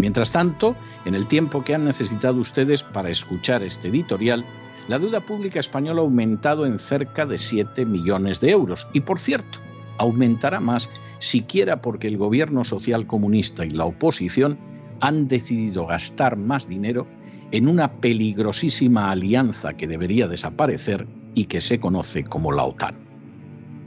Mientras 0.00 0.30
tanto, 0.30 0.76
en 1.04 1.14
el 1.14 1.26
tiempo 1.26 1.64
que 1.64 1.74
han 1.74 1.84
necesitado 1.84 2.38
ustedes 2.38 2.84
para 2.84 3.10
escuchar 3.10 3.62
este 3.62 3.88
editorial, 3.88 4.44
la 4.86 4.98
deuda 4.98 5.20
pública 5.20 5.60
española 5.60 6.00
ha 6.00 6.04
aumentado 6.04 6.66
en 6.66 6.78
cerca 6.78 7.26
de 7.26 7.36
7 7.36 7.84
millones 7.84 8.40
de 8.40 8.50
euros 8.50 8.86
y, 8.92 9.00
por 9.00 9.20
cierto, 9.20 9.58
aumentará 9.98 10.60
más 10.60 10.88
siquiera 11.18 11.82
porque 11.82 12.08
el 12.08 12.16
gobierno 12.16 12.64
social 12.64 13.06
comunista 13.06 13.64
y 13.64 13.70
la 13.70 13.84
oposición 13.84 14.58
han 15.00 15.28
decidido 15.28 15.86
gastar 15.86 16.36
más 16.36 16.68
dinero 16.68 17.06
en 17.50 17.68
una 17.68 17.92
peligrosísima 17.92 19.10
alianza 19.10 19.74
que 19.74 19.86
debería 19.86 20.28
desaparecer 20.28 21.06
y 21.34 21.44
que 21.44 21.60
se 21.60 21.78
conoce 21.78 22.24
como 22.24 22.52
la 22.52 22.64
OTAN. 22.64 22.96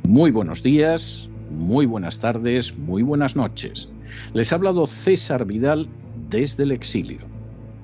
Muy 0.08 0.32
buenos 0.32 0.64
días, 0.64 1.30
muy 1.52 1.86
buenas 1.86 2.20
tardes, 2.20 2.78
muy 2.78 3.04
buenas 3.04 3.36
noches. 3.36 3.90
Les 4.34 4.52
ha 4.52 4.56
hablado 4.56 4.88
César 4.88 5.46
Vidal 5.46 5.88
desde 6.30 6.64
el 6.64 6.72
exilio. 6.72 7.20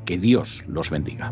Que 0.06 0.18
Dios 0.18 0.64
los 0.68 0.90
bendiga. 0.90 1.32